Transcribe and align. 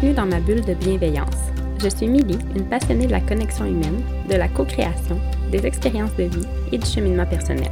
Bienvenue 0.00 0.16
dans 0.16 0.34
ma 0.34 0.40
bulle 0.40 0.64
de 0.64 0.72
bienveillance. 0.72 1.52
Je 1.78 1.88
suis 1.90 2.08
Milly, 2.08 2.38
une 2.56 2.64
passionnée 2.64 3.06
de 3.06 3.10
la 3.10 3.20
connexion 3.20 3.66
humaine, 3.66 4.02
de 4.30 4.34
la 4.34 4.48
co-création, 4.48 5.20
des 5.52 5.66
expériences 5.66 6.14
de 6.16 6.22
vie 6.22 6.46
et 6.72 6.78
du 6.78 6.86
cheminement 6.86 7.26
personnel. 7.26 7.70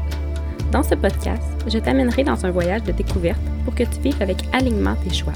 Dans 0.71 0.83
ce 0.83 0.95
podcast, 0.95 1.43
je 1.67 1.79
t'amènerai 1.79 2.25
dans 2.25 2.45
un 2.45 2.51
voyage 2.51 2.83
de 2.83 2.93
découverte 2.93 3.41
pour 3.65 3.75
que 3.75 3.85
tu 3.85 4.01
vives 4.01 4.21
avec 4.21 4.37
alignement 4.53 4.95
tes 4.97 5.15
choix. 5.15 5.33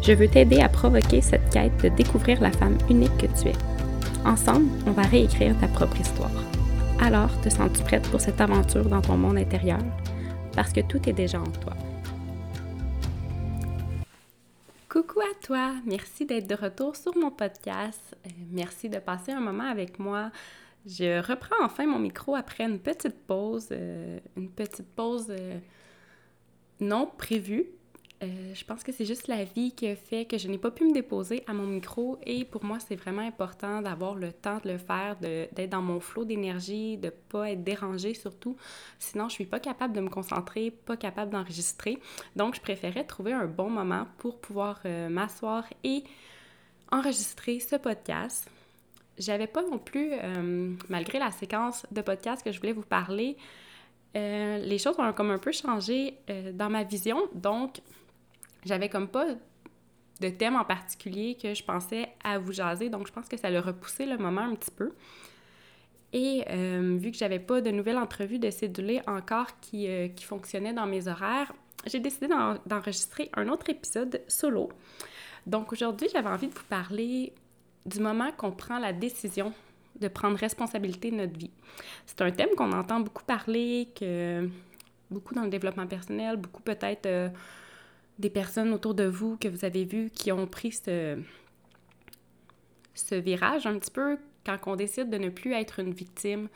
Je 0.00 0.12
veux 0.12 0.28
t'aider 0.28 0.60
à 0.60 0.68
provoquer 0.68 1.22
cette 1.22 1.50
quête 1.50 1.76
de 1.82 1.88
découvrir 1.88 2.40
la 2.40 2.52
femme 2.52 2.78
unique 2.88 3.16
que 3.18 3.26
tu 3.26 3.48
es. 3.48 3.56
Ensemble, 4.24 4.70
on 4.86 4.92
va 4.92 5.02
réécrire 5.02 5.58
ta 5.58 5.66
propre 5.66 6.00
histoire. 6.00 6.30
Alors, 7.00 7.30
te 7.40 7.48
sens-tu 7.48 7.82
prête 7.82 8.08
pour 8.10 8.20
cette 8.20 8.40
aventure 8.40 8.84
dans 8.84 9.00
ton 9.00 9.16
monde 9.16 9.38
intérieur? 9.38 9.80
Parce 10.54 10.72
que 10.72 10.82
tout 10.82 11.00
est 11.08 11.14
déjà 11.14 11.40
en 11.40 11.50
toi. 11.64 11.72
Coucou 14.92 15.20
à 15.20 15.34
toi, 15.40 15.72
merci 15.86 16.26
d'être 16.26 16.46
de 16.46 16.54
retour 16.54 16.96
sur 16.96 17.16
mon 17.16 17.30
podcast. 17.30 18.14
Euh, 18.26 18.30
merci 18.50 18.90
de 18.90 18.98
passer 18.98 19.32
un 19.32 19.40
moment 19.40 19.64
avec 19.64 19.98
moi. 19.98 20.30
Je 20.84 21.26
reprends 21.26 21.64
enfin 21.64 21.86
mon 21.86 21.98
micro 21.98 22.34
après 22.34 22.64
une 22.64 22.78
petite 22.78 23.16
pause, 23.26 23.68
euh, 23.72 24.20
une 24.36 24.50
petite 24.50 24.86
pause 24.94 25.28
euh, 25.30 25.58
non 26.80 27.10
prévue 27.16 27.64
euh, 28.22 28.54
je 28.54 28.64
pense 28.64 28.84
que 28.84 28.92
c'est 28.92 29.04
juste 29.04 29.26
la 29.26 29.42
vie 29.42 29.72
qui 29.72 29.88
a 29.88 29.96
fait 29.96 30.26
que 30.26 30.38
je 30.38 30.46
n'ai 30.46 30.58
pas 30.58 30.70
pu 30.70 30.84
me 30.84 30.92
déposer 30.92 31.42
à 31.48 31.52
mon 31.52 31.66
micro 31.66 32.18
et 32.24 32.44
pour 32.44 32.64
moi, 32.64 32.78
c'est 32.78 32.94
vraiment 32.94 33.22
important 33.22 33.82
d'avoir 33.82 34.14
le 34.14 34.32
temps 34.32 34.60
de 34.62 34.70
le 34.70 34.78
faire, 34.78 35.16
d'être 35.16 35.70
dans 35.70 35.82
mon 35.82 35.98
flot 35.98 36.24
d'énergie, 36.24 36.98
de 36.98 37.06
ne 37.06 37.10
pas 37.10 37.50
être 37.50 37.64
dérangée 37.64 38.14
surtout. 38.14 38.56
Sinon, 39.00 39.28
je 39.28 39.34
suis 39.34 39.46
pas 39.46 39.58
capable 39.58 39.94
de 39.94 40.00
me 40.00 40.08
concentrer, 40.08 40.70
pas 40.70 40.96
capable 40.96 41.32
d'enregistrer. 41.32 41.98
Donc, 42.36 42.54
je 42.54 42.60
préférais 42.60 43.04
trouver 43.04 43.32
un 43.32 43.46
bon 43.46 43.70
moment 43.70 44.06
pour 44.18 44.38
pouvoir 44.38 44.78
euh, 44.84 45.08
m'asseoir 45.08 45.64
et 45.82 46.04
enregistrer 46.92 47.58
ce 47.58 47.74
podcast. 47.74 48.48
J'avais 49.18 49.48
pas 49.48 49.62
non 49.62 49.78
plus, 49.78 50.10
euh, 50.12 50.74
malgré 50.88 51.18
la 51.18 51.32
séquence 51.32 51.86
de 51.90 52.02
podcast 52.02 52.44
que 52.44 52.52
je 52.52 52.60
voulais 52.60 52.72
vous 52.72 52.82
parler, 52.82 53.36
les 54.14 54.76
choses 54.78 54.94
ont 54.98 55.12
comme 55.14 55.30
un 55.30 55.38
peu 55.38 55.52
changé 55.52 56.18
dans 56.52 56.68
ma 56.68 56.82
vision. 56.82 57.16
Donc, 57.32 57.80
j'avais 58.64 58.88
comme 58.88 59.08
pas 59.08 59.26
de 60.20 60.28
thème 60.28 60.56
en 60.56 60.64
particulier 60.64 61.36
que 61.40 61.54
je 61.54 61.64
pensais 61.64 62.08
à 62.22 62.38
vous 62.38 62.52
jaser, 62.52 62.88
donc 62.88 63.06
je 63.06 63.12
pense 63.12 63.28
que 63.28 63.36
ça 63.36 63.50
l'a 63.50 63.60
repoussé 63.60 64.06
le 64.06 64.18
moment 64.18 64.42
un 64.42 64.54
petit 64.54 64.70
peu. 64.70 64.92
Et 66.12 66.44
euh, 66.50 66.98
vu 67.00 67.10
que 67.10 67.16
j'avais 67.16 67.38
pas 67.38 67.60
de 67.60 67.70
nouvelles 67.70 67.96
entrevues 67.96 68.38
de 68.38 68.50
cédulés 68.50 69.00
encore 69.06 69.58
qui, 69.60 69.88
euh, 69.88 70.08
qui 70.08 70.26
dans 70.74 70.86
mes 70.86 71.08
horaires, 71.08 71.52
j'ai 71.86 72.00
décidé 72.00 72.28
d'enregistrer 72.66 73.30
un 73.34 73.48
autre 73.48 73.70
épisode 73.70 74.20
solo. 74.28 74.68
Donc 75.46 75.72
aujourd'hui, 75.72 76.08
j'avais 76.12 76.28
envie 76.28 76.48
de 76.48 76.54
vous 76.54 76.64
parler 76.68 77.32
du 77.86 77.98
moment 77.98 78.30
qu'on 78.32 78.52
prend 78.52 78.78
la 78.78 78.92
décision 78.92 79.52
de 79.98 80.08
prendre 80.08 80.36
responsabilité 80.38 81.10
de 81.10 81.16
notre 81.16 81.38
vie. 81.38 81.50
C'est 82.06 82.20
un 82.20 82.30
thème 82.30 82.50
qu'on 82.56 82.72
entend 82.72 83.00
beaucoup 83.00 83.24
parler, 83.24 83.88
que 83.98 84.48
beaucoup 85.10 85.34
dans 85.34 85.42
le 85.42 85.50
développement 85.50 85.86
personnel, 85.86 86.36
beaucoup 86.36 86.62
peut-être 86.62 87.06
euh, 87.06 87.28
des 88.18 88.30
personnes 88.30 88.72
autour 88.72 88.94
de 88.94 89.04
vous 89.04 89.36
que 89.36 89.48
vous 89.48 89.64
avez 89.64 89.84
vues 89.84 90.10
qui 90.10 90.32
ont 90.32 90.46
pris 90.46 90.72
ce, 90.72 91.18
ce 92.94 93.14
virage 93.14 93.66
un 93.66 93.78
petit 93.78 93.90
peu 93.90 94.18
quand 94.44 94.58
on 94.66 94.76
décide 94.76 95.10
de 95.10 95.18
ne 95.18 95.28
plus 95.28 95.52
être 95.52 95.78
une 95.80 95.92
victime, 95.92 96.48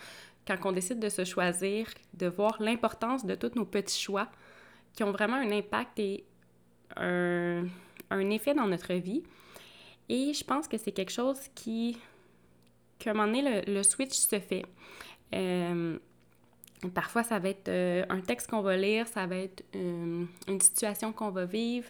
quand 0.46 0.56
on 0.64 0.72
décide 0.72 0.98
de 0.98 1.08
se 1.08 1.24
choisir, 1.24 1.88
de 2.14 2.27
voir 2.27 2.56
l'importance 2.60 3.24
de 3.24 3.34
tous 3.34 3.52
nos 3.56 3.64
petits 3.64 4.00
choix 4.00 4.28
qui 4.92 5.04
ont 5.04 5.12
vraiment 5.12 5.36
un 5.36 5.50
impact 5.50 5.98
et 5.98 6.24
un, 6.96 7.64
un 8.10 8.30
effet 8.30 8.54
dans 8.54 8.66
notre 8.66 8.94
vie. 8.94 9.22
Et 10.08 10.32
je 10.32 10.44
pense 10.44 10.68
que 10.68 10.78
c'est 10.78 10.92
quelque 10.92 11.12
chose 11.12 11.38
qui, 11.54 11.98
qu'à 12.98 13.11
un 13.11 13.14
moment 13.14 13.27
donné, 13.27 13.64
le, 13.66 13.74
le 13.74 13.83
switch 13.83 14.14
se 14.14 14.39
fait. 14.39 14.64
Euh, 15.34 15.98
Parfois, 16.95 17.23
ça 17.23 17.39
va 17.39 17.48
être 17.48 17.69
euh, 17.69 18.05
un 18.08 18.20
texte 18.20 18.51
qu'on 18.51 18.63
va 18.63 18.77
lire, 18.77 19.07
ça 19.08 19.27
va 19.27 19.36
être 19.36 19.64
euh, 19.74 20.24
une 20.48 20.61
situation 20.61 21.13
qu'on 21.13 21.30
va 21.30 21.45
vivre, 21.45 21.89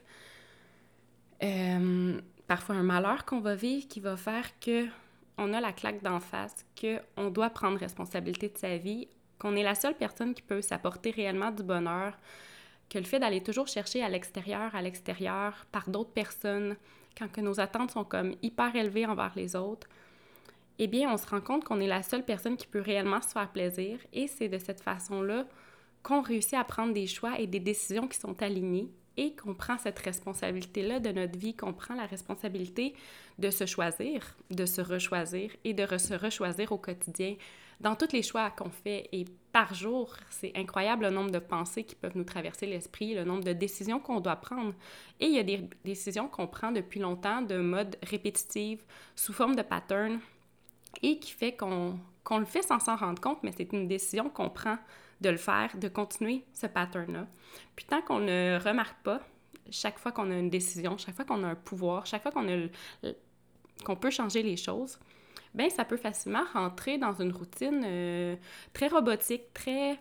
euh, 1.42 2.20
parfois 2.46 2.76
un 2.76 2.82
malheur 2.82 3.24
qu'on 3.24 3.40
va 3.40 3.54
vivre 3.54 3.86
qui 3.88 4.00
va 4.00 4.16
faire 4.16 4.58
que 4.60 4.86
on 5.38 5.52
a 5.52 5.60
la 5.60 5.72
claque 5.72 6.02
d'en 6.02 6.20
face, 6.20 6.64
qu'on 6.80 7.30
doit 7.30 7.50
prendre 7.50 7.78
responsabilité 7.78 8.48
de 8.48 8.56
sa 8.56 8.78
vie, 8.78 9.08
qu'on 9.38 9.54
est 9.54 9.62
la 9.62 9.74
seule 9.74 9.94
personne 9.94 10.34
qui 10.34 10.42
peut 10.42 10.62
s'apporter 10.62 11.10
réellement 11.10 11.50
du 11.50 11.62
bonheur, 11.62 12.16
que 12.88 12.98
le 12.98 13.04
fait 13.04 13.18
d'aller 13.18 13.42
toujours 13.42 13.68
chercher 13.68 14.02
à 14.02 14.08
l'extérieur, 14.08 14.74
à 14.74 14.80
l'extérieur, 14.80 15.66
par 15.72 15.90
d'autres 15.90 16.12
personnes, 16.12 16.76
quand 17.18 17.30
que 17.30 17.40
nos 17.40 17.60
attentes 17.60 17.90
sont 17.90 18.04
comme 18.04 18.34
hyper 18.42 18.74
élevées 18.76 19.06
envers 19.06 19.32
les 19.36 19.56
autres, 19.56 19.88
eh 20.78 20.86
bien, 20.86 21.12
on 21.12 21.16
se 21.16 21.26
rend 21.26 21.40
compte 21.40 21.64
qu'on 21.64 21.80
est 21.80 21.86
la 21.86 22.02
seule 22.02 22.24
personne 22.24 22.56
qui 22.56 22.66
peut 22.66 22.80
réellement 22.80 23.22
se 23.22 23.28
faire 23.28 23.50
plaisir 23.50 23.98
et 24.12 24.26
c'est 24.26 24.48
de 24.48 24.58
cette 24.58 24.80
façon-là 24.80 25.46
qu'on 26.02 26.20
réussit 26.20 26.54
à 26.54 26.64
prendre 26.64 26.92
des 26.92 27.06
choix 27.06 27.38
et 27.40 27.46
des 27.46 27.60
décisions 27.60 28.06
qui 28.06 28.18
sont 28.18 28.42
alignées 28.42 28.90
et 29.16 29.34
qu'on 29.34 29.54
prend 29.54 29.78
cette 29.78 29.98
responsabilité-là 29.98 31.00
de 31.00 31.10
notre 31.10 31.38
vie, 31.38 31.56
qu'on 31.56 31.72
prend 31.72 31.94
la 31.94 32.06
responsabilité 32.06 32.94
de 33.38 33.50
se 33.50 33.66
choisir, 33.66 34.36
de 34.50 34.66
se 34.66 34.80
rechoisir 34.80 35.50
et 35.64 35.72
de 35.72 35.86
se 35.96 36.14
rechoisir 36.14 36.72
au 36.72 36.78
quotidien 36.78 37.36
dans 37.80 37.94
tous 37.94 38.12
les 38.12 38.22
choix 38.22 38.50
qu'on 38.50 38.70
fait. 38.70 39.08
Et 39.12 39.24
par 39.52 39.74
jour, 39.74 40.14
c'est 40.30 40.52
incroyable 40.54 41.04
le 41.04 41.10
nombre 41.10 41.30
de 41.30 41.38
pensées 41.38 41.84
qui 41.84 41.94
peuvent 41.94 42.16
nous 42.16 42.24
traverser 42.24 42.66
l'esprit, 42.66 43.14
le 43.14 43.24
nombre 43.24 43.44
de 43.44 43.52
décisions 43.52 44.00
qu'on 44.00 44.20
doit 44.20 44.36
prendre. 44.36 44.74
Et 45.20 45.26
il 45.26 45.34
y 45.34 45.38
a 45.38 45.42
des 45.42 45.68
décisions 45.84 46.28
qu'on 46.28 46.46
prend 46.46 46.72
depuis 46.72 47.00
longtemps 47.00 47.42
de 47.42 47.56
mode 47.56 47.96
répétitive, 48.02 48.82
sous 49.14 49.32
forme 49.32 49.56
de 49.56 49.62
pattern, 49.62 50.20
et 51.02 51.18
qui 51.18 51.32
fait 51.32 51.56
qu'on 51.56 51.98
le 52.30 52.44
fait 52.44 52.62
sans 52.62 52.78
s'en 52.78 52.96
rendre 52.96 53.20
compte, 53.20 53.42
mais 53.42 53.52
c'est 53.56 53.72
une 53.72 53.88
décision 53.88 54.28
qu'on 54.28 54.50
prend 54.50 54.78
de 55.20 55.30
le 55.30 55.36
faire, 55.36 55.76
de 55.76 55.88
continuer 55.88 56.44
ce 56.52 56.66
pattern-là. 56.66 57.26
Puis 57.74 57.86
tant 57.86 58.02
qu'on 58.02 58.20
ne 58.20 58.58
remarque 58.62 59.02
pas, 59.02 59.20
chaque 59.70 59.98
fois 59.98 60.12
qu'on 60.12 60.30
a 60.30 60.34
une 60.34 60.50
décision, 60.50 60.96
chaque 60.98 61.16
fois 61.16 61.24
qu'on 61.24 61.42
a 61.42 61.48
un 61.48 61.54
pouvoir, 61.54 62.06
chaque 62.06 62.22
fois 62.22 62.32
qu'on 62.32 63.96
peut 63.96 64.10
changer 64.10 64.42
les 64.42 64.56
choses, 64.56 64.98
ben 65.54 65.70
ça 65.70 65.84
peut 65.84 65.96
facilement 65.96 66.44
rentrer 66.52 66.98
dans 66.98 67.14
une 67.14 67.32
routine 67.32 67.82
euh, 67.84 68.36
très 68.72 68.88
robotique, 68.88 69.52
très 69.54 69.98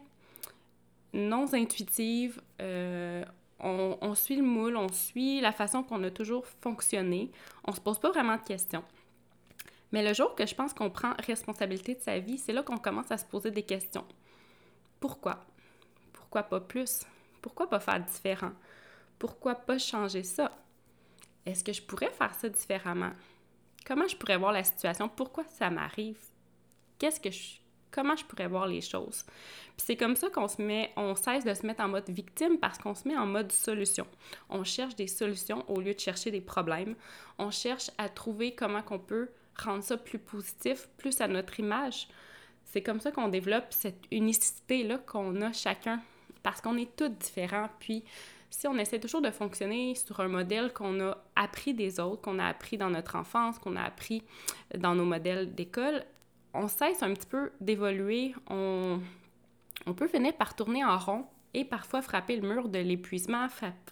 non 1.13 1.45
intuitive. 1.53 2.41
Euh, 2.61 3.23
on, 3.59 3.97
on, 4.01 4.15
suit 4.15 4.35
le 4.35 4.43
moule, 4.43 4.75
on 4.75 4.89
suit 4.89 5.39
la 5.39 5.53
façon 5.53 5.81
qu'on 5.81 6.03
a 6.03 6.11
toujours 6.11 6.45
fonctionné. 6.61 7.31
On 7.63 7.71
se 7.71 7.79
pose 7.79 7.99
pas 7.99 8.11
vraiment 8.11 8.35
de 8.35 8.43
questions. 8.43 8.83
Mais 9.91 10.03
le 10.03 10.13
jour 10.13 10.35
que 10.35 10.45
je 10.45 10.55
pense 10.55 10.73
qu'on 10.73 10.89
prend 10.89 11.13
responsabilité 11.25 11.95
de 11.95 12.01
sa 12.01 12.19
vie, 12.19 12.37
c'est 12.37 12.53
là 12.53 12.63
qu'on 12.63 12.77
commence 12.77 13.11
à 13.11 13.17
se 13.17 13.25
poser 13.25 13.51
des 13.51 13.63
questions. 13.63 14.05
Pourquoi? 14.99 15.45
Pourquoi 16.13 16.43
pas 16.43 16.59
plus? 16.59 17.05
Pourquoi 17.41 17.69
pas 17.69 17.79
faire 17.79 17.99
différent? 17.99 18.51
Pourquoi 19.19 19.55
pas 19.55 19.77
changer 19.77 20.23
ça? 20.23 20.51
Est-ce 21.45 21.63
que 21.63 21.73
je 21.73 21.81
pourrais 21.81 22.11
faire 22.11 22.33
ça 22.33 22.49
différemment? 22.49 23.11
Comment 23.85 24.07
je 24.07 24.17
pourrais 24.17 24.37
voir 24.37 24.51
la 24.51 24.63
situation? 24.63 25.07
Pourquoi 25.07 25.43
ça 25.45 25.69
m'arrive? 25.69 26.19
Qu'est-ce 26.97 27.19
que 27.19 27.29
je 27.29 27.57
comment 27.91 28.15
je 28.15 28.25
pourrais 28.25 28.47
voir 28.47 28.67
les 28.67 28.81
choses? 28.81 29.23
Puis 29.77 29.85
c'est 29.85 29.95
comme 29.95 30.17
ça 30.17 30.29
qu'on 30.29 30.49
se 30.49 30.61
met, 30.61 30.91
on 30.97 31.15
cesse 31.15 31.45
de 31.45 31.53
se 31.53 31.65
mettre 31.65 31.81
en 31.81 31.87
mode 31.87 32.09
victime 32.09 32.57
parce 32.59 32.77
qu'on 32.77 32.93
se 32.93 33.07
met 33.07 33.17
en 33.17 33.25
mode 33.25 33.51
solution. 33.51 34.05
On 34.49 34.63
cherche 34.63 34.95
des 34.95 35.07
solutions 35.07 35.63
au 35.69 35.79
lieu 35.79 35.93
de 35.93 35.99
chercher 35.99 36.29
des 36.29 36.41
problèmes. 36.41 36.95
On 37.37 37.51
cherche 37.51 37.89
à 37.97 38.09
trouver 38.09 38.53
comment 38.53 38.81
qu'on 38.81 38.99
peut 38.99 39.29
rendre 39.57 39.83
ça 39.83 39.97
plus 39.97 40.19
positif, 40.19 40.87
plus 40.97 41.19
à 41.21 41.27
notre 41.27 41.59
image. 41.59 42.07
C'est 42.63 42.81
comme 42.81 42.99
ça 42.99 43.11
qu'on 43.11 43.27
développe 43.27 43.67
cette 43.69 44.03
unicité-là 44.11 44.97
qu'on 44.99 45.41
a 45.41 45.53
chacun, 45.53 46.01
parce 46.43 46.61
qu'on 46.61 46.77
est 46.77 46.95
tous 46.95 47.09
différents. 47.09 47.69
Puis, 47.79 48.03
si 48.49 48.67
on 48.67 48.77
essaie 48.77 48.99
toujours 48.99 49.21
de 49.21 49.31
fonctionner 49.31 49.95
sur 49.95 50.19
un 50.19 50.27
modèle 50.27 50.73
qu'on 50.73 50.99
a 51.01 51.17
appris 51.35 51.73
des 51.73 51.99
autres, 51.99 52.21
qu'on 52.21 52.39
a 52.39 52.45
appris 52.45 52.77
dans 52.77 52.89
notre 52.89 53.15
enfance, 53.15 53.59
qu'on 53.59 53.75
a 53.75 53.83
appris 53.83 54.23
dans 54.77 54.95
nos 54.95 55.05
modèles 55.05 55.53
d'école, 55.53 56.03
on 56.53 56.67
cesse 56.67 57.03
un 57.03 57.13
petit 57.13 57.27
peu 57.27 57.51
d'évoluer. 57.59 58.33
On, 58.49 58.99
on 59.85 59.93
peut 59.93 60.07
finir 60.07 60.33
par 60.33 60.55
tourner 60.55 60.85
en 60.85 60.97
rond 60.97 61.25
et 61.53 61.65
parfois 61.65 62.01
frapper 62.01 62.37
le 62.37 62.47
mur 62.47 62.69
de 62.69 62.79
l'épuisement, 62.79 63.47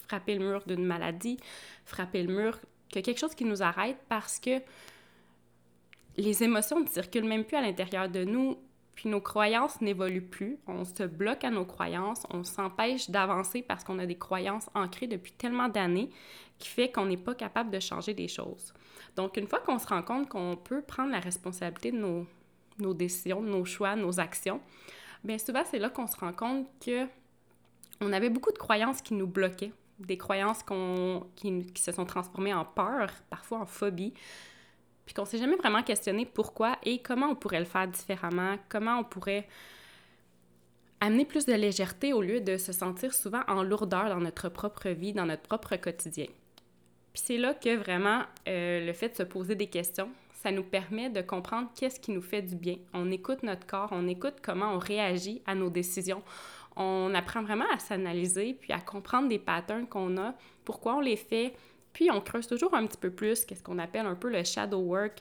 frapper 0.07 0.35
le 0.35 0.45
mur 0.45 0.63
d'une 0.65 0.85
maladie, 0.85 1.37
frapper 1.85 2.23
le 2.23 2.33
mur 2.33 2.59
que 2.91 2.99
quelque 2.99 3.19
chose 3.19 3.35
qui 3.35 3.45
nous 3.45 3.63
arrête 3.63 3.97
parce 4.07 4.39
que 4.39 4.61
les 6.17 6.43
émotions 6.43 6.79
ne 6.79 6.87
circulent 6.87 7.27
même 7.27 7.43
plus 7.43 7.57
à 7.57 7.61
l'intérieur 7.61 8.09
de 8.09 8.23
nous, 8.23 8.57
puis 8.95 9.09
nos 9.09 9.21
croyances 9.21 9.81
n'évoluent 9.81 10.25
plus. 10.25 10.59
On 10.67 10.85
se 10.85 11.03
bloque 11.03 11.43
à 11.43 11.49
nos 11.49 11.65
croyances, 11.65 12.23
on 12.29 12.43
s'empêche 12.43 13.09
d'avancer 13.09 13.61
parce 13.61 13.83
qu'on 13.83 13.99
a 13.99 14.05
des 14.05 14.17
croyances 14.17 14.69
ancrées 14.75 15.07
depuis 15.07 15.31
tellement 15.31 15.69
d'années 15.69 16.09
qui 16.59 16.69
fait 16.69 16.91
qu'on 16.91 17.05
n'est 17.05 17.17
pas 17.17 17.33
capable 17.33 17.71
de 17.71 17.79
changer 17.79 18.13
des 18.13 18.27
choses. 18.27 18.73
Donc, 19.15 19.37
une 19.37 19.47
fois 19.47 19.59
qu'on 19.59 19.79
se 19.79 19.87
rend 19.87 20.03
compte 20.03 20.29
qu'on 20.29 20.55
peut 20.55 20.81
prendre 20.81 21.11
la 21.11 21.19
responsabilité 21.19 21.91
de 21.91 21.97
nos, 21.97 22.27
nos 22.79 22.93
décisions, 22.93 23.41
de 23.41 23.49
nos 23.49 23.65
choix, 23.65 23.95
nos 23.95 24.19
actions, 24.19 24.61
bien 25.23 25.37
souvent, 25.37 25.63
c'est 25.69 25.79
là 25.79 25.89
qu'on 25.89 26.07
se 26.07 26.17
rend 26.17 26.33
compte 26.33 26.67
que 26.79 27.07
on 28.01 28.11
avait 28.11 28.29
beaucoup 28.29 28.51
de 28.51 28.57
croyances 28.57 29.01
qui 29.01 29.13
nous 29.13 29.27
bloquaient 29.27 29.71
des 29.99 30.17
croyances 30.17 30.63
qui, 31.35 31.65
qui, 31.73 31.81
se 31.81 31.91
sont 31.91 32.05
transformées 32.05 32.53
en 32.53 32.65
peur, 32.65 33.09
parfois 33.29 33.59
en 33.59 33.65
phobie, 33.65 34.13
puis 35.05 35.13
qu'on 35.13 35.25
s'est 35.25 35.37
jamais 35.37 35.55
vraiment 35.55 35.83
questionné 35.83 36.25
pourquoi 36.25 36.77
et 36.83 36.99
comment 37.01 37.27
on 37.27 37.35
pourrait 37.35 37.59
le 37.59 37.65
faire 37.65 37.87
différemment, 37.87 38.57
comment 38.69 38.99
on 38.99 39.03
pourrait 39.03 39.47
amener 41.01 41.25
plus 41.25 41.45
de 41.45 41.53
légèreté 41.53 42.13
au 42.13 42.21
lieu 42.21 42.39
de 42.39 42.57
se 42.57 42.71
sentir 42.71 43.13
souvent 43.13 43.41
en 43.47 43.61
lourdeur 43.63 44.07
dans 44.09 44.21
notre 44.21 44.47
propre 44.47 44.89
vie, 44.89 45.11
dans 45.11 45.25
notre 45.25 45.41
propre 45.41 45.75
quotidien. 45.75 46.27
Puis 47.13 47.21
c'est 47.25 47.37
là 47.37 47.53
que 47.53 47.75
vraiment 47.75 48.21
euh, 48.47 48.85
le 48.85 48.93
fait 48.93 49.09
de 49.09 49.15
se 49.15 49.23
poser 49.23 49.55
des 49.55 49.67
questions, 49.67 50.09
ça 50.31 50.51
nous 50.51 50.63
permet 50.63 51.09
de 51.09 51.21
comprendre 51.21 51.69
qu'est-ce 51.75 51.99
qui 51.99 52.11
nous 52.11 52.21
fait 52.21 52.41
du 52.41 52.55
bien. 52.55 52.75
On 52.93 53.11
écoute 53.11 53.43
notre 53.43 53.67
corps, 53.67 53.89
on 53.91 54.07
écoute 54.07 54.35
comment 54.41 54.73
on 54.73 54.79
réagit 54.79 55.41
à 55.45 55.55
nos 55.55 55.69
décisions. 55.69 56.23
On 56.75 57.13
apprend 57.13 57.43
vraiment 57.43 57.69
à 57.73 57.79
s'analyser, 57.79 58.57
puis 58.59 58.73
à 58.73 58.79
comprendre 58.79 59.29
des 59.29 59.39
patterns 59.39 59.87
qu'on 59.87 60.17
a, 60.17 60.33
pourquoi 60.65 60.95
on 60.95 60.99
les 61.01 61.15
fait, 61.15 61.53
puis 61.93 62.09
on 62.11 62.19
creuse 62.19 62.47
toujours 62.47 62.73
un 62.73 62.85
petit 62.85 62.97
peu 62.97 63.11
plus, 63.11 63.45
qu'est-ce 63.45 63.63
qu'on 63.63 63.79
appelle 63.79 64.05
un 64.05 64.15
peu 64.15 64.29
le 64.29 64.43
shadow 64.43 64.79
work. 64.79 65.19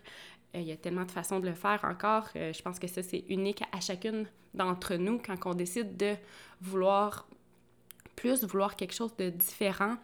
Euh, 0.54 0.60
il 0.60 0.66
y 0.66 0.72
a 0.72 0.76
tellement 0.76 1.04
de 1.04 1.10
façons 1.10 1.38
de 1.38 1.48
le 1.48 1.54
faire 1.54 1.80
encore. 1.84 2.28
Euh, 2.36 2.52
je 2.52 2.62
pense 2.62 2.78
que 2.78 2.86
ça, 2.86 3.02
c'est 3.02 3.24
unique 3.28 3.62
à 3.72 3.80
chacune 3.80 4.26
d'entre 4.54 4.94
nous 4.96 5.18
quand 5.18 5.36
on 5.46 5.54
décide 5.54 5.96
de 5.96 6.14
vouloir 6.60 7.26
plus, 8.16 8.44
vouloir 8.44 8.76
quelque 8.76 8.94
chose 8.94 9.14
de 9.16 9.30
différent. 9.30 9.96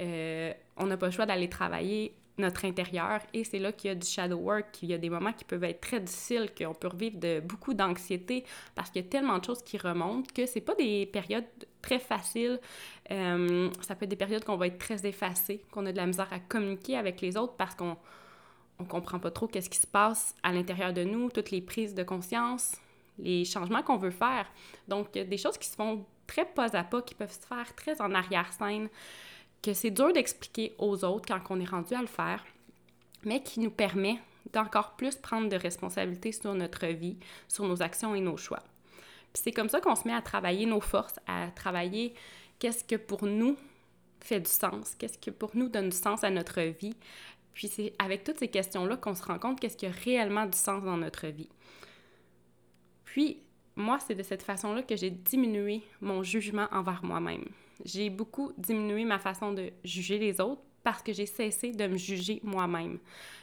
Euh, 0.00 0.52
on 0.76 0.86
n'a 0.86 0.96
pas 0.96 1.06
le 1.06 1.12
choix 1.12 1.26
d'aller 1.26 1.48
travailler 1.48 2.14
notre 2.38 2.64
intérieur 2.64 3.20
et 3.34 3.42
c'est 3.42 3.58
là 3.58 3.72
qu'il 3.72 3.88
y 3.88 3.90
a 3.90 3.96
du 3.96 4.06
shadow 4.06 4.36
work, 4.36 4.70
qu'il 4.70 4.88
y 4.90 4.94
a 4.94 4.98
des 4.98 5.10
moments 5.10 5.32
qui 5.32 5.44
peuvent 5.44 5.64
être 5.64 5.80
très 5.80 5.98
difficiles, 5.98 6.50
qu'on 6.56 6.72
peut 6.72 6.86
revivre 6.86 7.18
de 7.18 7.40
beaucoup 7.40 7.74
d'anxiété 7.74 8.44
parce 8.76 8.90
qu'il 8.90 9.02
y 9.02 9.04
a 9.04 9.08
tellement 9.08 9.38
de 9.38 9.44
choses 9.44 9.62
qui 9.62 9.76
remontent 9.76 10.30
que 10.32 10.46
c'est 10.46 10.60
pas 10.60 10.76
des 10.76 11.06
périodes 11.06 11.44
très 11.82 11.98
faciles. 11.98 12.60
Euh, 13.10 13.70
ça 13.80 13.94
peut 13.94 14.04
être 14.04 14.10
des 14.10 14.16
périodes 14.16 14.44
qu'on 14.44 14.56
va 14.56 14.66
être 14.66 14.78
très 14.78 15.06
effacé, 15.06 15.62
qu'on 15.70 15.86
a 15.86 15.92
de 15.92 15.96
la 15.96 16.06
misère 16.06 16.32
à 16.32 16.38
communiquer 16.38 16.96
avec 16.96 17.20
les 17.20 17.36
autres 17.36 17.54
parce 17.54 17.74
qu'on 17.74 17.96
on 18.78 18.84
comprend 18.84 19.18
pas 19.18 19.30
trop 19.30 19.46
qu'est-ce 19.46 19.70
qui 19.70 19.78
se 19.78 19.86
passe 19.86 20.34
à 20.42 20.52
l'intérieur 20.52 20.92
de 20.92 21.02
nous, 21.02 21.30
toutes 21.30 21.50
les 21.50 21.60
prises 21.60 21.94
de 21.94 22.02
conscience, 22.02 22.76
les 23.18 23.44
changements 23.44 23.82
qu'on 23.82 23.96
veut 23.96 24.10
faire. 24.10 24.46
Donc, 24.86 25.12
des 25.12 25.38
choses 25.38 25.58
qui 25.58 25.68
se 25.68 25.74
font 25.74 26.04
très 26.26 26.44
pas 26.44 26.76
à 26.76 26.84
pas, 26.84 27.02
qui 27.02 27.14
peuvent 27.14 27.32
se 27.32 27.46
faire 27.46 27.74
très 27.74 28.00
en 28.00 28.14
arrière-scène 28.14 28.88
que 29.62 29.72
c'est 29.72 29.90
dur 29.90 30.12
d'expliquer 30.12 30.74
aux 30.78 31.04
autres 31.04 31.26
quand 31.26 31.40
on 31.50 31.60
est 31.60 31.68
rendu 31.68 31.94
à 31.94 32.00
le 32.00 32.06
faire, 32.06 32.44
mais 33.24 33.42
qui 33.42 33.58
nous 33.60 33.70
permet 33.70 34.18
d'encore 34.52 34.92
plus 34.92 35.16
prendre 35.16 35.48
de 35.48 35.56
responsabilité 35.56 36.32
sur 36.32 36.54
notre 36.54 36.86
vie, 36.86 37.16
sur 37.48 37.66
nos 37.66 37.82
actions 37.82 38.14
et 38.14 38.20
nos 38.20 38.36
choix. 38.36 38.62
Puis 39.32 39.42
c'est 39.44 39.52
comme 39.52 39.68
ça 39.68 39.80
qu'on 39.80 39.94
se 39.94 40.06
met 40.06 40.14
à 40.14 40.22
travailler 40.22 40.66
nos 40.66 40.80
forces, 40.80 41.18
à 41.26 41.48
travailler 41.54 42.14
qu'est-ce 42.58 42.84
que 42.84 42.96
pour 42.96 43.24
nous 43.24 43.56
fait 44.20 44.40
du 44.40 44.50
sens, 44.50 44.94
qu'est-ce 44.94 45.18
que 45.18 45.30
pour 45.30 45.50
nous 45.54 45.68
donne 45.68 45.90
du 45.90 45.96
sens 45.96 46.24
à 46.24 46.30
notre 46.30 46.60
vie. 46.60 46.96
Puis 47.54 47.68
c'est 47.68 47.92
avec 47.98 48.24
toutes 48.24 48.38
ces 48.38 48.48
questions-là 48.48 48.96
qu'on 48.96 49.14
se 49.14 49.22
rend 49.22 49.38
compte 49.38 49.60
qu'est-ce 49.60 49.76
qui 49.76 49.86
a 49.86 49.90
réellement 49.90 50.46
du 50.46 50.56
sens 50.56 50.82
dans 50.82 50.96
notre 50.96 51.26
vie. 51.26 51.48
Puis, 53.04 53.38
moi, 53.74 53.98
c'est 54.06 54.14
de 54.14 54.22
cette 54.22 54.42
façon-là 54.42 54.82
que 54.82 54.94
j'ai 54.96 55.10
diminué 55.10 55.82
mon 56.00 56.22
jugement 56.22 56.68
envers 56.72 57.02
moi-même. 57.04 57.44
J'ai 57.84 58.10
beaucoup 58.10 58.52
diminué 58.58 59.04
ma 59.04 59.18
façon 59.18 59.52
de 59.52 59.70
juger 59.82 60.18
les 60.18 60.40
autres 60.40 60.62
parce 60.84 61.02
que 61.02 61.12
j'ai 61.12 61.26
cessé 61.26 61.72
de 61.72 61.86
me 61.86 61.96
juger 61.96 62.40
moi-même. 62.42 62.98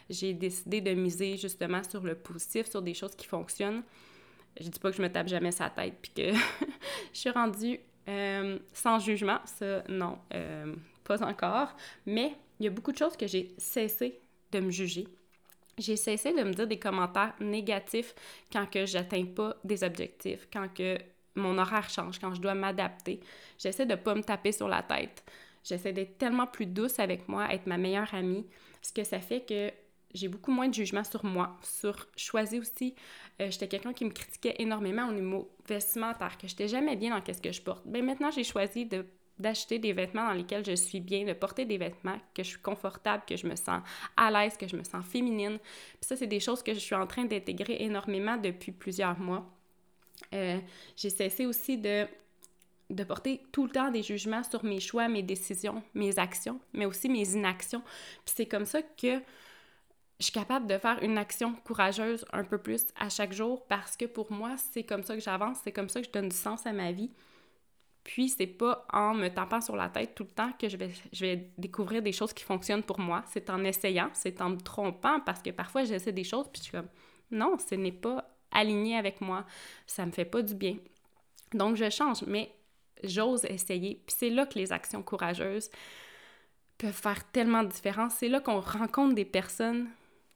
J'ai 0.10 0.34
décidé 0.34 0.82
de 0.82 0.94
miser 0.94 1.38
justement 1.38 1.82
sur 1.84 2.04
le 2.04 2.16
positif, 2.16 2.70
sur 2.70 2.82
des 2.82 2.94
choses 2.94 3.16
qui 3.16 3.26
fonctionnent. 3.28 3.84
Je 4.60 4.70
dis 4.70 4.80
pas 4.80 4.92
que 4.92 4.98
je 4.98 5.02
me 5.02 5.12
tape 5.12 5.28
jamais 5.28 5.52
sa 5.52 5.70
tête 5.70 5.96
puis 6.02 6.12
que 6.12 6.34
je 7.14 7.20
suis 7.20 7.30
rendue 7.30 7.80
euh, 8.08 8.60
sans 8.74 9.00
jugement, 9.00 9.40
ça 9.46 9.84
non, 9.90 10.18
euh, 10.34 10.74
pas 11.04 11.24
encore. 11.24 11.76
Mais 12.06 12.36
il 12.60 12.66
y 12.66 12.68
a 12.68 12.72
beaucoup 12.72 12.92
de 12.92 12.98
choses 12.98 13.18
que 13.18 13.28
j'ai 13.28 13.54
cessé 13.58 14.20
de 14.52 14.60
me 14.60 14.72
juger. 14.72 15.08
J'ai 15.78 15.98
cessé 15.98 16.32
de 16.32 16.44
me 16.44 16.54
dire 16.54 16.68
des 16.68 16.80
commentaires 16.80 17.34
négatifs 17.40 18.16
quand 18.52 18.70
que 18.70 18.86
j'atteins 18.86 19.26
pas 19.26 19.56
des 19.64 19.84
objectifs, 19.84 20.48
quand 20.52 20.74
que 20.74 20.98
mon 21.36 21.58
horaire 21.58 21.90
change, 21.90 22.20
quand 22.20 22.34
je 22.34 22.40
dois 22.40 22.54
m'adapter. 22.54 23.20
J'essaie 23.58 23.86
de 23.86 23.96
pas 23.96 24.16
me 24.16 24.24
taper 24.24 24.54
sur 24.54 24.70
la 24.70 24.82
tête. 24.84 25.24
J'essaie 25.64 25.92
d'être 25.92 26.18
tellement 26.18 26.48
plus 26.48 26.66
douce 26.66 27.00
avec 27.00 27.28
moi, 27.28 27.54
être 27.54 27.66
ma 27.66 27.78
meilleure 27.78 28.14
amie, 28.14 28.46
ce 28.82 28.94
que 28.94 29.04
ça 29.04 29.20
fait 29.20 29.42
que 29.42 29.72
j'ai 30.16 30.30
beaucoup 30.30 30.52
moins 30.52 30.68
de 30.68 30.74
jugement 30.74 31.04
sur 31.04 31.24
moi, 31.26 31.58
sur 31.62 32.08
choisir 32.16 32.62
aussi. 32.62 32.96
Euh, 33.42 33.52
j'étais 33.52 33.68
quelqu'un 33.68 33.94
qui 33.94 34.06
me 34.06 34.12
critiquait 34.12 34.56
énormément 34.60 35.08
au 35.08 35.12
niveau 35.12 35.52
vestimentaire, 35.68 36.38
que 36.38 36.48
j'étais 36.48 36.68
jamais 36.68 36.96
bien 36.96 37.18
dans 37.18 37.34
ce 37.34 37.42
que 37.42 37.52
je 37.52 37.62
porte. 37.62 37.84
Mais 37.86 38.00
ben, 38.00 38.06
maintenant, 38.06 38.32
j'ai 38.32 38.44
choisi 38.44 38.86
de 38.86 39.06
d'acheter 39.38 39.80
des 39.80 39.92
vêtements 39.92 40.26
dans 40.28 40.34
lesquels 40.34 40.66
je 40.66 40.76
suis 40.76 41.02
bien, 41.02 41.26
de 41.26 41.34
porter 41.34 41.66
des 41.66 41.78
vêtements 41.78 42.18
que 42.34 42.42
je 42.42 42.52
suis 42.52 42.62
confortable, 42.62 43.24
que 43.28 43.36
je 43.36 43.46
me 43.48 43.58
sens 43.58 43.82
à 44.16 44.32
l'aise, 44.32 44.56
que 44.56 44.66
je 44.66 44.78
me 44.78 44.84
sens 44.84 45.06
féminine. 45.06 45.60
Puis 45.60 46.08
ça, 46.08 46.16
c'est 46.16 46.26
des 46.28 46.40
choses 46.40 46.64
que 46.64 46.74
je 46.74 46.80
suis 46.80 46.96
en 46.96 47.06
train 47.06 47.26
d'intégrer 47.26 47.78
énormément 47.82 48.38
depuis 48.38 48.72
plusieurs 48.72 49.20
mois. 49.20 49.46
Euh, 50.34 50.58
j'ai 50.96 51.10
cessé 51.10 51.46
aussi 51.46 51.78
de, 51.78 52.08
de 52.90 53.04
porter 53.04 53.42
tout 53.52 53.66
le 53.66 53.72
temps 53.72 53.92
des 53.92 54.04
jugements 54.04 54.44
sur 54.44 54.64
mes 54.64 54.80
choix, 54.80 55.10
mes 55.10 55.24
décisions, 55.24 55.84
mes 55.94 56.18
actions, 56.18 56.62
mais 56.72 56.86
aussi 56.86 57.10
mes 57.10 57.34
inactions. 57.34 57.82
Puis 58.24 58.36
c'est 58.38 58.46
comme 58.46 58.66
ça 58.66 58.82
que 58.82 59.22
je 60.20 60.26
suis 60.26 60.34
capable 60.34 60.68
de 60.68 60.78
faire 60.78 61.02
une 61.04 61.18
action 61.18 61.54
courageuse 61.66 62.26
un 62.32 62.44
peu 62.44 62.58
plus 62.58 62.88
à 62.96 63.10
chaque 63.10 63.34
jour 63.34 63.66
parce 63.68 63.98
que 63.98 64.06
pour 64.06 64.32
moi, 64.32 64.56
c'est 64.58 64.84
comme 64.84 65.04
ça 65.04 65.16
que 65.16 65.22
j'avance, 65.22 65.58
c'est 65.64 65.74
comme 65.74 65.90
ça 65.90 66.00
que 66.00 66.08
je 66.08 66.12
donne 66.12 66.30
du 66.30 66.36
sens 66.36 66.66
à 66.66 66.72
ma 66.72 66.92
vie. 66.92 67.12
Puis 68.04 68.30
c'est 68.30 68.48
pas 68.48 68.86
en 68.94 69.14
me 69.14 69.28
tapant 69.30 69.62
sur 69.62 69.76
la 69.76 69.90
tête 69.90 70.16
tout 70.16 70.24
le 70.24 70.30
temps 70.30 70.52
que 70.60 70.70
je 70.70 70.78
vais, 70.78 70.92
je 71.12 71.26
vais 71.26 71.52
découvrir 71.58 72.02
des 72.02 72.12
choses 72.12 72.34
qui 72.34 72.44
fonctionnent 72.44 72.84
pour 72.84 73.00
moi. 73.00 73.24
C'est 73.28 73.50
en 73.50 73.64
essayant, 73.64 74.10
c'est 74.14 74.40
en 74.42 74.52
me 74.52 74.58
trompant 74.58 75.20
parce 75.20 75.42
que 75.42 75.50
parfois 75.50 75.84
j'essaie 75.84 76.12
des 76.12 76.24
choses 76.24 76.48
puis 76.48 76.62
je 76.62 76.64
suis 76.64 76.72
comme 76.72 76.88
non, 77.32 77.58
ce 77.58 77.76
n'est 77.76 77.92
pas 77.92 78.30
aligné 78.52 78.96
avec 78.96 79.20
moi, 79.20 79.46
ça 79.86 80.06
me 80.06 80.12
fait 80.12 80.24
pas 80.24 80.42
du 80.42 80.54
bien. 80.54 80.78
Donc 81.54 81.76
je 81.76 81.90
change, 81.90 82.22
mais 82.26 82.54
j'ose 83.04 83.44
essayer. 83.46 84.02
Puis 84.06 84.16
c'est 84.18 84.30
là 84.30 84.46
que 84.46 84.58
les 84.58 84.72
actions 84.72 85.04
courageuses 85.04 85.70
peuvent 86.78 86.94
faire 86.94 87.30
tellement 87.32 87.64
de 87.64 87.70
différence. 87.70 88.14
C'est 88.16 88.30
là 88.30 88.40
qu'on 88.40 88.62
rencontre 88.62 89.16
des 89.16 89.26
personnes 89.26 89.90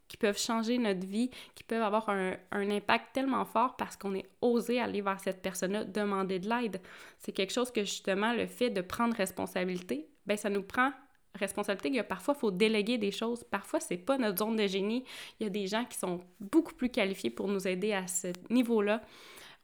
qui 0.10 0.18
peuvent 0.18 0.38
changer 0.38 0.78
notre 0.78 1.06
vie, 1.06 1.30
qui 1.56 1.64
peuvent 1.64 1.84
avoir 1.84 2.10
un, 2.10 2.36
impact 2.52 3.14
tellement 3.14 3.46
fort 3.46 3.78
parce 3.78 3.96
qu'on 3.96 4.16
est 4.16 4.28
osé 4.42 4.82
aller 4.82 5.02
vers 5.02 5.20
cette 5.20 5.42
personne-là, 5.42 5.86
demander 5.86 6.40
de 6.40 6.50
l'aide. 6.50 6.82
C'est 7.20 7.32
quelque 7.32 7.54
chose 7.54 7.72
que 7.72 7.82
justement, 7.82 8.34
le 8.34 8.48
fait 8.48 8.72
de 8.72 8.82
prendre 8.82 9.16
responsabilité, 9.16 10.10
ben 10.26 10.36
ça 10.36 10.50
nous 10.50 10.64
prend 10.64 10.92
responsabilité 11.36 11.92
que 11.92 12.02
parfois 12.02 12.34
il 12.36 12.40
faut 12.40 12.52
déléguer 12.52 12.98
des 12.98 13.12
choses. 13.12 13.44
Parfois, 13.44 13.80
c'est 13.80 13.98
pas 13.98 14.18
notre 14.18 14.40
zone 14.40 14.56
de 14.56 14.68
génie. 14.68 15.06
Il 15.40 15.44
y 15.44 15.48
a 15.48 15.50
des 15.50 15.68
gens 15.68 15.86
qui 15.86 15.98
sont 15.98 16.22
beaucoup 16.40 16.74
plus 16.74 16.90
qualifiés 16.90 17.30
pour 17.30 17.48
nous 17.48 17.68
aider 17.68 17.94
à 17.94 18.08
ce 18.08 18.28
niveau-là. 18.50 19.02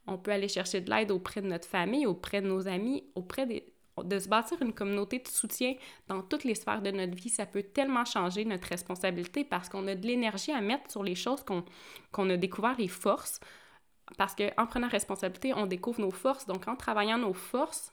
On 0.07 0.19
peut 0.19 0.31
aller 0.31 0.47
chercher 0.47 0.81
de 0.81 0.89
l'aide 0.91 1.09
auprès 1.09 1.41
de 1.41 1.47
notre 1.47 1.67
famille, 1.67 2.05
auprès 2.05 2.41
de 2.41 2.47
nos 2.47 2.67
amis, 2.67 3.03
auprès 3.15 3.47
des, 3.47 3.65
de 4.03 4.19
se 4.19 4.27
bâtir 4.27 4.61
une 4.61 4.73
communauté 4.73 5.19
de 5.19 5.27
soutien 5.27 5.75
dans 6.07 6.21
toutes 6.21 6.43
les 6.43 6.55
sphères 6.55 6.81
de 6.81 6.91
notre 6.91 7.15
vie, 7.15 7.29
ça 7.29 7.45
peut 7.45 7.63
tellement 7.63 8.05
changer 8.05 8.43
notre 8.45 8.67
responsabilité 8.67 9.43
parce 9.43 9.69
qu'on 9.69 9.87
a 9.87 9.95
de 9.95 10.05
l'énergie 10.05 10.51
à 10.51 10.61
mettre 10.61 10.91
sur 10.91 11.03
les 11.03 11.15
choses 11.15 11.43
qu'on 12.11 12.29
a 12.29 12.37
découvert 12.37 12.75
les 12.77 12.89
forces. 12.89 13.39
Parce 14.17 14.35
qu'en 14.35 14.67
prenant 14.67 14.87
responsabilité, 14.87 15.53
on 15.53 15.65
découvre 15.65 16.01
nos 16.01 16.11
forces. 16.11 16.45
Donc, 16.45 16.67
en 16.67 16.75
travaillant 16.75 17.17
nos 17.17 17.33
forces, 17.33 17.91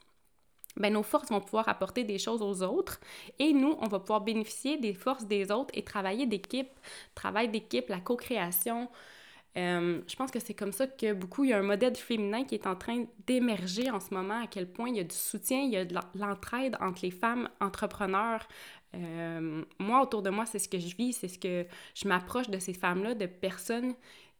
ben, 0.76 0.92
nos 0.92 1.02
forces 1.02 1.30
vont 1.30 1.40
pouvoir 1.40 1.68
apporter 1.68 2.04
des 2.04 2.18
choses 2.18 2.42
aux 2.42 2.62
autres 2.62 3.00
et 3.38 3.52
nous, 3.52 3.76
on 3.80 3.88
va 3.88 4.00
pouvoir 4.00 4.22
bénéficier 4.22 4.78
des 4.78 4.94
forces 4.94 5.26
des 5.26 5.50
autres 5.50 5.70
et 5.74 5.84
travailler 5.84 6.26
d'équipe, 6.26 6.70
travail 7.14 7.48
d'équipe, 7.48 7.88
la 7.88 8.00
co-création. 8.00 8.88
Euh, 9.58 10.00
je 10.08 10.16
pense 10.16 10.30
que 10.30 10.40
c'est 10.40 10.54
comme 10.54 10.72
ça 10.72 10.86
que 10.86 11.12
beaucoup, 11.12 11.44
il 11.44 11.50
y 11.50 11.52
a 11.52 11.58
un 11.58 11.62
modèle 11.62 11.94
féminin 11.94 12.44
qui 12.44 12.54
est 12.54 12.66
en 12.66 12.74
train 12.74 13.04
d'émerger 13.26 13.90
en 13.90 14.00
ce 14.00 14.14
moment, 14.14 14.42
à 14.42 14.46
quel 14.46 14.70
point 14.70 14.88
il 14.88 14.96
y 14.96 15.00
a 15.00 15.04
du 15.04 15.14
soutien, 15.14 15.60
il 15.60 15.70
y 15.70 15.76
a 15.76 15.84
de 15.84 15.94
l'entraide 16.14 16.76
entre 16.80 17.02
les 17.02 17.10
femmes 17.10 17.48
entrepreneurs. 17.60 18.46
Euh, 18.94 19.62
moi, 19.78 20.02
autour 20.02 20.22
de 20.22 20.30
moi, 20.30 20.46
c'est 20.46 20.58
ce 20.58 20.68
que 20.68 20.78
je 20.78 20.96
vis, 20.96 21.12
c'est 21.14 21.28
ce 21.28 21.38
que 21.38 21.66
je 21.94 22.08
m'approche 22.08 22.48
de 22.48 22.58
ces 22.58 22.72
femmes-là, 22.74 23.14
de 23.14 23.26
personnes 23.26 23.94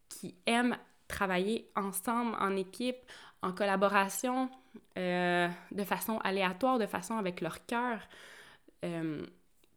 qui 0.09 0.35
aiment 0.47 0.77
travailler 1.09 1.71
ensemble, 1.77 2.35
en 2.41 2.57
équipe, 2.57 2.97
en 3.43 3.53
collaboration, 3.53 4.51
euh, 4.99 5.49
de 5.73 5.85
façon 5.85 6.19
aléatoire, 6.19 6.79
de 6.79 6.87
façon 6.87 7.17
avec 7.19 7.41
leur 7.41 7.67
cœur. 7.67 8.01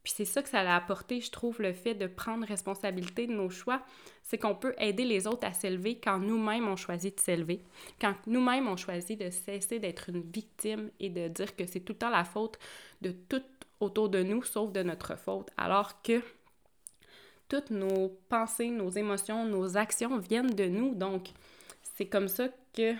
Puis 0.05 0.13
c'est 0.15 0.25
ça 0.25 0.43
que 0.43 0.49
ça 0.49 0.59
a 0.59 0.75
apporté, 0.75 1.19
je 1.19 1.31
trouve, 1.31 1.59
le 1.63 1.73
fait 1.73 1.95
de 1.95 2.05
prendre 2.05 2.45
responsabilité 2.45 3.25
de 3.25 3.33
nos 3.33 3.49
choix, 3.49 3.81
c'est 4.21 4.37
qu'on 4.37 4.53
peut 4.53 4.75
aider 4.77 5.03
les 5.03 5.25
autres 5.25 5.47
à 5.47 5.51
s'élever 5.51 5.99
quand 5.99 6.19
nous-mêmes 6.19 6.67
on 6.67 6.75
choisit 6.75 7.17
de 7.17 7.19
s'élever, 7.19 7.63
quand 7.99 8.13
nous-mêmes 8.27 8.67
on 8.67 8.77
choisit 8.77 9.19
de 9.19 9.31
cesser 9.31 9.79
d'être 9.79 10.09
une 10.09 10.21
victime 10.21 10.91
et 10.99 11.09
de 11.09 11.27
dire 11.27 11.55
que 11.55 11.65
c'est 11.65 11.79
tout 11.79 11.93
le 11.93 11.97
temps 11.97 12.11
la 12.11 12.23
faute 12.23 12.59
de 13.01 13.15
tout 13.27 13.41
autour 13.79 14.09
de 14.09 14.21
nous, 14.21 14.43
sauf 14.43 14.71
de 14.71 14.83
notre 14.83 15.17
faute, 15.17 15.49
alors 15.57 15.99
que 16.03 16.21
toutes 17.49 17.71
nos 17.71 18.09
pensées, 18.29 18.69
nos 18.69 18.91
émotions, 18.91 19.43
nos 19.47 19.75
actions 19.75 20.19
viennent 20.19 20.53
de 20.53 20.65
nous. 20.65 20.93
Donc, 20.93 21.29
c'est 21.95 22.05
comme 22.05 22.27
ça 22.27 22.49
que 22.75 22.93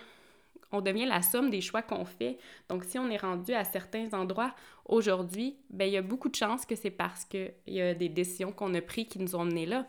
on 0.72 0.82
devient 0.82 1.06
la 1.06 1.22
somme 1.22 1.52
des 1.52 1.62
choix 1.62 1.84
qu'on 1.84 2.06
fait. 2.06 2.40
Donc, 2.68 2.84
si 2.84 2.98
on 2.98 3.12
est 3.12 3.18
rendu 3.18 3.54
à 3.54 3.64
certains 3.64 4.12
endroits 4.14 4.56
aujourd'hui, 4.86 5.58
ben 5.70 5.86
il 5.86 5.94
y 5.94 5.98
a 5.98 6.02
beaucoup 6.02 6.30
de 6.30 6.36
chances 6.36 6.66
que 6.66 6.76
c'est 6.76 6.92
parce 6.92 7.26
qu'il 7.26 7.54
y 7.68 7.82
a 7.82 7.94
des 7.94 8.10
décisions 8.10 8.52
qu'on 8.52 8.74
a 8.74 8.82
prises 8.82 9.08
qui 9.08 9.20
nous 9.20 9.36
ont 9.36 9.46
menés 9.46 9.66
là. 9.66 9.86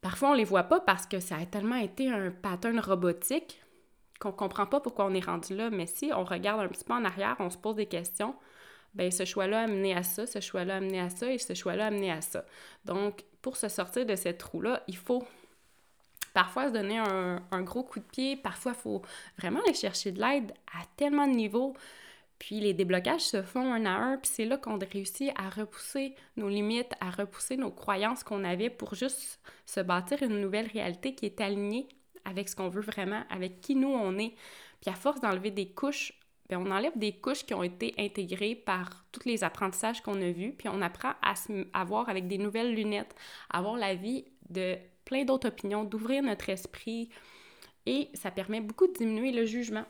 Parfois, 0.00 0.30
on 0.30 0.34
les 0.34 0.44
voit 0.44 0.64
pas 0.64 0.80
parce 0.80 1.06
que 1.06 1.18
ça 1.18 1.36
a 1.36 1.46
tellement 1.46 1.76
été 1.76 2.08
un 2.10 2.30
pattern 2.30 2.78
robotique 2.78 3.60
qu'on 4.20 4.32
comprend 4.32 4.66
pas 4.66 4.80
pourquoi 4.80 5.06
on 5.06 5.14
est 5.14 5.24
rendu 5.24 5.54
là. 5.56 5.70
Mais 5.70 5.86
si 5.86 6.10
on 6.14 6.24
regarde 6.24 6.60
un 6.60 6.68
petit 6.68 6.84
peu 6.84 6.92
en 6.92 7.04
arrière, 7.04 7.36
on 7.40 7.50
se 7.50 7.58
pose 7.58 7.76
des 7.76 7.86
questions, 7.86 8.34
ben 8.94 9.10
ce 9.10 9.24
choix-là 9.24 9.62
a 9.62 9.66
mené 9.66 9.94
à 9.94 10.02
ça, 10.02 10.26
ce 10.26 10.40
choix-là 10.40 10.76
a 10.76 10.80
mené 10.80 11.00
à 11.00 11.10
ça 11.10 11.30
et 11.30 11.38
ce 11.38 11.54
choix-là 11.54 11.86
a 11.86 11.90
mené 11.90 12.10
à 12.10 12.20
ça. 12.20 12.44
Donc, 12.84 13.24
pour 13.42 13.56
se 13.56 13.68
sortir 13.68 14.06
de 14.06 14.16
cette 14.16 14.42
roue-là, 14.42 14.82
il 14.88 14.96
faut 14.96 15.24
parfois 16.32 16.68
se 16.68 16.72
donner 16.72 16.98
un, 16.98 17.62
gros 17.62 17.82
coup 17.82 17.98
de 17.98 18.04
pied, 18.04 18.36
parfois 18.36 18.72
il 18.72 18.80
faut 18.80 19.02
vraiment 19.38 19.60
aller 19.60 19.74
chercher 19.74 20.12
de 20.12 20.20
l'aide 20.20 20.52
à 20.68 20.84
tellement 20.96 21.26
de 21.26 21.34
niveaux. 21.34 21.74
Puis 22.38 22.60
les 22.60 22.74
déblocages 22.74 23.22
se 23.22 23.42
font 23.42 23.72
un 23.72 23.86
à 23.86 23.90
un, 23.90 24.16
puis 24.18 24.30
c'est 24.32 24.44
là 24.44 24.58
qu'on 24.58 24.78
réussit 24.78 25.30
à 25.36 25.48
repousser 25.48 26.14
nos 26.36 26.48
limites, 26.48 26.92
à 27.00 27.10
repousser 27.10 27.56
nos 27.56 27.70
croyances 27.70 28.24
qu'on 28.24 28.44
avait 28.44 28.70
pour 28.70 28.94
juste 28.94 29.40
se 29.64 29.80
bâtir 29.80 30.22
une 30.22 30.40
nouvelle 30.40 30.66
réalité 30.66 31.14
qui 31.14 31.26
est 31.26 31.40
alignée 31.40 31.88
avec 32.24 32.48
ce 32.48 32.56
qu'on 32.56 32.68
veut 32.68 32.82
vraiment, 32.82 33.22
avec 33.30 33.60
qui 33.60 33.74
nous 33.74 33.88
on 33.88 34.18
est. 34.18 34.34
Puis 34.80 34.90
à 34.90 34.94
force 34.94 35.20
d'enlever 35.20 35.50
des 35.50 35.68
couches, 35.68 36.12
bien, 36.48 36.60
on 36.60 36.70
enlève 36.70 36.96
des 36.96 37.12
couches 37.12 37.46
qui 37.46 37.54
ont 37.54 37.62
été 37.62 37.94
intégrées 37.98 38.54
par 38.54 39.06
tous 39.12 39.26
les 39.26 39.42
apprentissages 39.42 40.02
qu'on 40.02 40.20
a 40.20 40.30
vus, 40.30 40.52
puis 40.52 40.68
on 40.68 40.82
apprend 40.82 41.12
à, 41.22 41.36
se, 41.36 41.66
à 41.72 41.84
voir 41.84 42.08
avec 42.08 42.26
des 42.28 42.38
nouvelles 42.38 42.74
lunettes, 42.74 43.14
à 43.50 43.62
voir 43.62 43.76
la 43.76 43.94
vie 43.94 44.26
de 44.50 44.76
plein 45.04 45.24
d'autres 45.24 45.48
opinions, 45.48 45.84
d'ouvrir 45.84 46.22
notre 46.22 46.50
esprit. 46.50 47.08
Et 47.86 48.10
ça 48.14 48.30
permet 48.30 48.60
beaucoup 48.60 48.88
de 48.88 48.92
diminuer 48.92 49.32
le 49.32 49.46
jugement. 49.46 49.86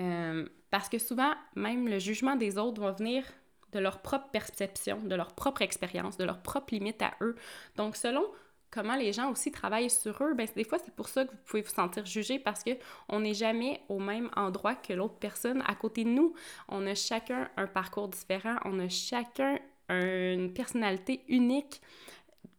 Euh, 0.00 0.46
parce 0.70 0.88
que 0.88 0.98
souvent, 0.98 1.32
même 1.54 1.88
le 1.88 1.98
jugement 1.98 2.36
des 2.36 2.58
autres 2.58 2.80
va 2.80 2.92
venir 2.92 3.24
de 3.72 3.78
leur 3.78 4.00
propre 4.00 4.28
perception, 4.30 5.00
de 5.02 5.14
leur 5.14 5.34
propre 5.34 5.62
expérience, 5.62 6.16
de 6.16 6.24
leurs 6.24 6.40
propres 6.42 6.74
limites 6.74 7.02
à 7.02 7.14
eux. 7.20 7.36
Donc, 7.76 7.96
selon 7.96 8.24
comment 8.70 8.96
les 8.96 9.12
gens 9.12 9.30
aussi 9.30 9.50
travaillent 9.50 9.90
sur 9.90 10.22
eux, 10.22 10.34
ben 10.34 10.46
des 10.54 10.64
fois, 10.64 10.78
c'est 10.78 10.94
pour 10.94 11.08
ça 11.08 11.24
que 11.24 11.30
vous 11.30 11.38
pouvez 11.44 11.62
vous 11.62 11.70
sentir 11.70 12.04
jugé 12.04 12.38
parce 12.38 12.62
qu'on 12.62 13.20
n'est 13.20 13.34
jamais 13.34 13.80
au 13.88 13.98
même 13.98 14.30
endroit 14.36 14.74
que 14.74 14.92
l'autre 14.92 15.18
personne 15.18 15.62
à 15.66 15.74
côté 15.74 16.04
de 16.04 16.10
nous. 16.10 16.34
On 16.68 16.86
a 16.86 16.94
chacun 16.94 17.48
un 17.56 17.66
parcours 17.66 18.08
différent, 18.08 18.56
on 18.64 18.78
a 18.78 18.88
chacun 18.88 19.58
une 19.88 20.52
personnalité 20.52 21.22
unique, 21.28 21.80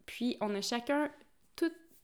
puis 0.05 0.37
on 0.39 0.55
a 0.55 0.61
chacun 0.61 1.09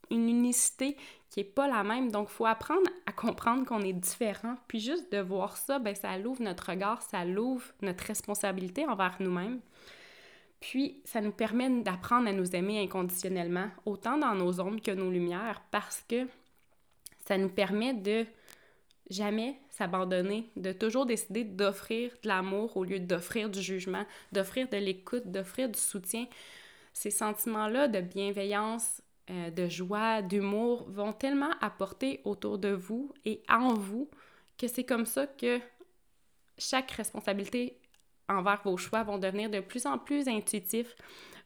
une 0.09 0.29
unicité 0.29 0.97
qui 1.29 1.39
est 1.39 1.43
pas 1.43 1.67
la 1.67 1.83
même. 1.83 2.11
Donc, 2.11 2.27
il 2.29 2.33
faut 2.33 2.45
apprendre 2.45 2.87
à 3.05 3.11
comprendre 3.11 3.65
qu'on 3.65 3.81
est 3.81 3.93
différent. 3.93 4.55
Puis 4.67 4.79
juste 4.79 5.11
de 5.11 5.19
voir 5.19 5.57
ça, 5.57 5.79
ben 5.79 5.95
ça 5.95 6.17
l'ouvre 6.17 6.43
notre 6.43 6.69
regard, 6.69 7.01
ça 7.01 7.25
l'ouvre 7.25 7.65
notre 7.81 8.05
responsabilité 8.05 8.85
envers 8.85 9.17
nous-mêmes. 9.19 9.59
Puis, 10.59 11.01
ça 11.03 11.19
nous 11.19 11.31
permet 11.31 11.69
d'apprendre 11.81 12.29
à 12.29 12.31
nous 12.31 12.55
aimer 12.55 12.81
inconditionnellement, 12.81 13.69
autant 13.85 14.17
dans 14.17 14.33
nos 14.33 14.61
ombres 14.61 14.81
que 14.81 14.91
nos 14.91 15.11
lumières, 15.11 15.61
parce 15.71 16.05
que 16.07 16.25
ça 17.25 17.37
nous 17.37 17.49
permet 17.49 17.93
de 17.93 18.25
jamais 19.09 19.59
s'abandonner, 19.69 20.49
de 20.55 20.71
toujours 20.71 21.05
décider 21.05 21.43
d'offrir 21.43 22.11
de 22.23 22.27
l'amour 22.27 22.77
au 22.77 22.83
lieu 22.83 22.99
d'offrir 22.99 23.49
du 23.49 23.61
jugement, 23.61 24.05
d'offrir 24.31 24.69
de 24.69 24.77
l'écoute, 24.77 25.29
d'offrir 25.29 25.67
du 25.67 25.79
soutien. 25.79 26.27
Ces 26.93 27.11
sentiments-là 27.11 27.87
de 27.87 28.01
bienveillance, 28.01 29.01
euh, 29.29 29.49
de 29.51 29.69
joie, 29.69 30.21
d'humour 30.21 30.85
vont 30.89 31.13
tellement 31.13 31.51
apporter 31.61 32.21
autour 32.25 32.57
de 32.57 32.69
vous 32.69 33.13
et 33.25 33.41
en 33.49 33.73
vous 33.73 34.09
que 34.57 34.67
c'est 34.67 34.83
comme 34.83 35.05
ça 35.05 35.27
que 35.27 35.59
chaque 36.57 36.91
responsabilité 36.91 37.79
envers 38.29 38.61
vos 38.63 38.77
choix 38.77 39.03
vont 39.03 39.17
devenir 39.17 39.49
de 39.49 39.59
plus 39.59 39.85
en 39.85 39.97
plus 39.97 40.27
intuitifs, 40.27 40.95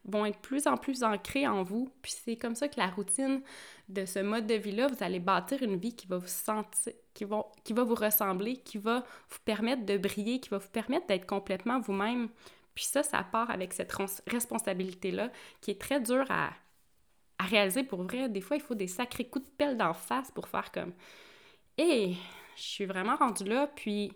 vont 0.04 0.26
être 0.26 0.36
de 0.36 0.46
plus 0.46 0.66
en 0.66 0.76
plus 0.76 1.02
ancrés 1.02 1.46
en 1.46 1.62
vous. 1.62 1.90
Puis 2.02 2.14
c'est 2.24 2.36
comme 2.36 2.54
ça 2.54 2.68
que 2.68 2.78
la 2.78 2.88
routine 2.88 3.42
de 3.88 4.04
ce 4.04 4.20
mode 4.20 4.46
de 4.46 4.54
vie-là, 4.54 4.88
vous 4.88 5.02
allez 5.02 5.20
bâtir 5.20 5.62
une 5.62 5.76
vie 5.76 5.94
qui 5.94 6.06
va 6.06 6.18
vous 6.18 6.26
sentir, 6.26 6.92
qui 7.14 7.26
qui 7.64 7.72
va 7.72 7.84
vous 7.84 7.94
ressembler, 7.94 8.56
qui 8.56 8.78
va 8.78 9.04
vous 9.28 9.38
permettre 9.44 9.84
de 9.86 9.98
briller, 9.98 10.40
qui 10.40 10.48
va 10.48 10.58
vous 10.58 10.68
permettre 10.68 11.06
d'être 11.06 11.26
complètement 11.26 11.80
vous-même. 11.80 12.28
Puis 12.74 12.84
ça, 12.84 13.02
ça 13.02 13.22
part 13.24 13.50
avec 13.50 13.72
cette 13.72 13.92
responsabilité-là 14.26 15.30
qui 15.60 15.72
est 15.72 15.80
très 15.80 16.00
dure 16.00 16.30
à, 16.30 16.50
à 17.38 17.44
réaliser 17.44 17.84
pour 17.84 18.02
vrai. 18.02 18.28
Des 18.28 18.40
fois, 18.40 18.56
il 18.56 18.62
faut 18.62 18.74
des 18.74 18.88
sacrés 18.88 19.26
coups 19.26 19.44
de 19.44 19.50
pelle 19.50 19.76
d'en 19.76 19.94
face 19.94 20.30
pour 20.30 20.48
faire 20.48 20.70
comme 20.72 20.92
Hé, 21.76 22.16
je 22.56 22.62
suis 22.62 22.86
vraiment 22.86 23.16
rendue 23.16 23.44
là, 23.44 23.68
puis. 23.74 24.12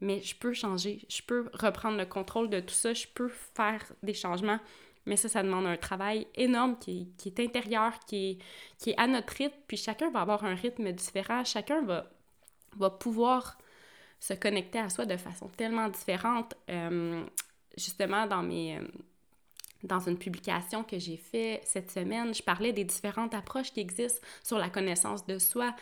Mais 0.00 0.20
je 0.22 0.34
peux 0.34 0.52
changer, 0.52 1.06
je 1.08 1.22
peux 1.22 1.48
reprendre 1.52 1.96
le 1.96 2.06
contrôle 2.06 2.50
de 2.50 2.58
tout 2.58 2.74
ça, 2.74 2.92
je 2.92 3.06
peux 3.06 3.28
faire 3.28 3.84
des 4.02 4.14
changements. 4.14 4.58
Mais 5.06 5.16
ça, 5.16 5.28
ça 5.28 5.42
demande 5.42 5.66
un 5.66 5.76
travail 5.76 6.26
énorme 6.34 6.78
qui, 6.78 7.12
est 7.24 7.40
intérieur, 7.40 7.98
qui 8.06 8.30
est, 8.30 8.38
qui 8.78 8.90
est 8.90 8.98
à 8.98 9.06
notre 9.06 9.32
rythme. 9.34 9.56
Puis 9.66 9.76
chacun 9.76 10.10
va 10.10 10.20
avoir 10.20 10.44
un 10.44 10.54
rythme 10.54 10.90
différent. 10.92 11.44
Chacun 11.44 11.82
va, 11.82 12.10
va 12.76 12.90
pouvoir 12.90 13.58
se 14.18 14.34
connecter 14.34 14.78
à 14.78 14.88
soi 14.88 15.06
de 15.06 15.16
façon 15.16 15.48
tellement 15.48 15.88
différente. 15.88 16.54
Euh, 16.70 17.24
justement, 17.76 18.26
dans 18.26 18.42
mes, 18.42 18.80
dans 19.82 20.00
une 20.00 20.18
publication 20.18 20.84
que 20.84 20.98
j'ai 20.98 21.16
faite 21.16 21.62
cette 21.64 21.90
semaine, 21.90 22.34
je 22.34 22.42
parlais 22.42 22.72
des 22.72 22.84
différentes 22.84 23.34
approches 23.34 23.72
qui 23.72 23.80
existent 23.80 24.20
sur 24.42 24.58
la 24.58 24.68
connaissance 24.68 25.26
de 25.26 25.38
soi. 25.38 25.74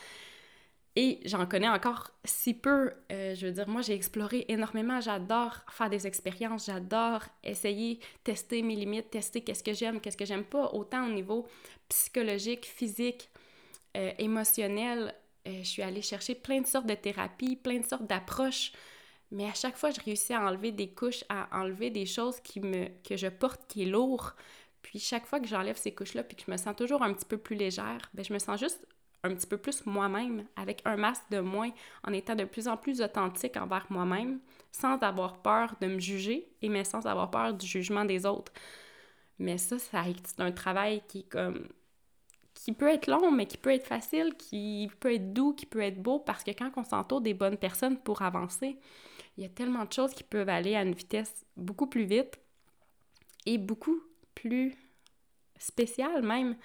Et 0.96 1.20
j'en 1.24 1.46
connais 1.46 1.68
encore 1.68 2.10
si 2.24 2.52
peu. 2.52 2.92
Euh, 3.12 3.34
je 3.34 3.46
veux 3.46 3.52
dire, 3.52 3.68
moi, 3.68 3.80
j'ai 3.80 3.94
exploré 3.94 4.44
énormément. 4.48 5.00
J'adore 5.00 5.58
faire 5.70 5.88
des 5.88 6.06
expériences. 6.06 6.66
J'adore 6.66 7.22
essayer, 7.44 8.00
tester 8.24 8.62
mes 8.62 8.74
limites, 8.74 9.10
tester 9.10 9.42
qu'est-ce 9.42 9.62
que 9.62 9.72
j'aime, 9.72 10.00
qu'est-ce 10.00 10.16
que 10.16 10.24
j'aime 10.24 10.44
pas, 10.44 10.72
autant 10.72 11.06
au 11.06 11.12
niveau 11.12 11.46
psychologique, 11.88 12.66
physique, 12.66 13.28
euh, 13.96 14.10
émotionnel. 14.18 15.14
Euh, 15.46 15.60
je 15.62 15.68
suis 15.68 15.82
allée 15.82 16.02
chercher 16.02 16.34
plein 16.34 16.60
de 16.60 16.66
sortes 16.66 16.86
de 16.86 16.94
thérapies, 16.94 17.56
plein 17.56 17.78
de 17.78 17.86
sortes 17.86 18.06
d'approches 18.06 18.72
mais 19.30 19.46
à 19.46 19.54
chaque 19.54 19.76
fois, 19.76 19.90
je 19.90 20.00
réussis 20.00 20.32
à 20.32 20.44
enlever 20.44 20.72
des 20.72 20.90
couches, 20.92 21.24
à 21.28 21.48
enlever 21.52 21.90
des 21.90 22.06
choses 22.06 22.40
qui 22.40 22.60
me, 22.60 22.88
que 23.02 23.16
je 23.16 23.28
porte 23.28 23.60
qui 23.68 23.82
est 23.82 23.86
lourd. 23.86 24.34
Puis 24.82 24.98
chaque 24.98 25.26
fois 25.26 25.40
que 25.40 25.46
j'enlève 25.46 25.76
ces 25.76 25.94
couches-là, 25.94 26.24
puis 26.24 26.36
que 26.36 26.42
je 26.46 26.50
me 26.50 26.56
sens 26.56 26.74
toujours 26.74 27.02
un 27.02 27.12
petit 27.12 27.26
peu 27.26 27.36
plus 27.38 27.56
légère, 27.56 28.10
ben 28.14 28.24
je 28.24 28.32
me 28.32 28.38
sens 28.38 28.58
juste 28.58 28.86
un 29.22 29.34
petit 29.34 29.46
peu 29.46 29.58
plus 29.58 29.84
moi-même, 29.86 30.46
avec 30.56 30.80
un 30.84 30.96
masque 30.96 31.24
de 31.30 31.40
moins, 31.40 31.70
en 32.06 32.12
étant 32.12 32.34
de 32.34 32.44
plus 32.44 32.68
en 32.68 32.76
plus 32.76 33.02
authentique 33.02 33.56
envers 33.56 33.86
moi-même, 33.90 34.40
sans 34.72 34.98
avoir 35.02 35.42
peur 35.42 35.74
de 35.80 35.86
me 35.88 35.98
juger, 35.98 36.48
et 36.62 36.68
mais 36.68 36.84
sans 36.84 37.06
avoir 37.06 37.30
peur 37.30 37.54
du 37.54 37.66
jugement 37.66 38.04
des 38.06 38.24
autres. 38.24 38.52
Mais 39.38 39.58
ça, 39.58 39.78
ça 39.78 40.04
c'est 40.24 40.40
un 40.40 40.52
travail 40.52 41.02
qui 41.08 41.24
comme 41.24 41.68
qui 42.54 42.72
peut 42.72 42.88
être 42.88 43.06
long, 43.06 43.30
mais 43.30 43.46
qui 43.46 43.56
peut 43.56 43.72
être 43.72 43.86
facile, 43.86 44.34
qui 44.36 44.90
peut 45.00 45.14
être 45.14 45.32
doux, 45.32 45.54
qui 45.54 45.66
peut 45.66 45.80
être 45.80 46.02
beau, 46.02 46.18
parce 46.18 46.44
que 46.44 46.50
quand 46.50 46.70
on 46.76 46.84
s'entoure 46.84 47.20
des 47.20 47.34
bonnes 47.34 47.56
personnes 47.56 47.98
pour 47.98 48.22
avancer, 48.22 48.78
il 49.40 49.44
y 49.44 49.46
a 49.46 49.48
tellement 49.48 49.86
de 49.86 49.92
choses 49.92 50.12
qui 50.12 50.22
peuvent 50.22 50.50
aller 50.50 50.76
à 50.76 50.82
une 50.82 50.92
vitesse 50.92 51.46
beaucoup 51.56 51.86
plus 51.86 52.04
vite 52.04 52.38
et 53.46 53.56
beaucoup 53.56 53.98
plus 54.34 54.76
spéciale 55.58 56.22
même. 56.22 56.56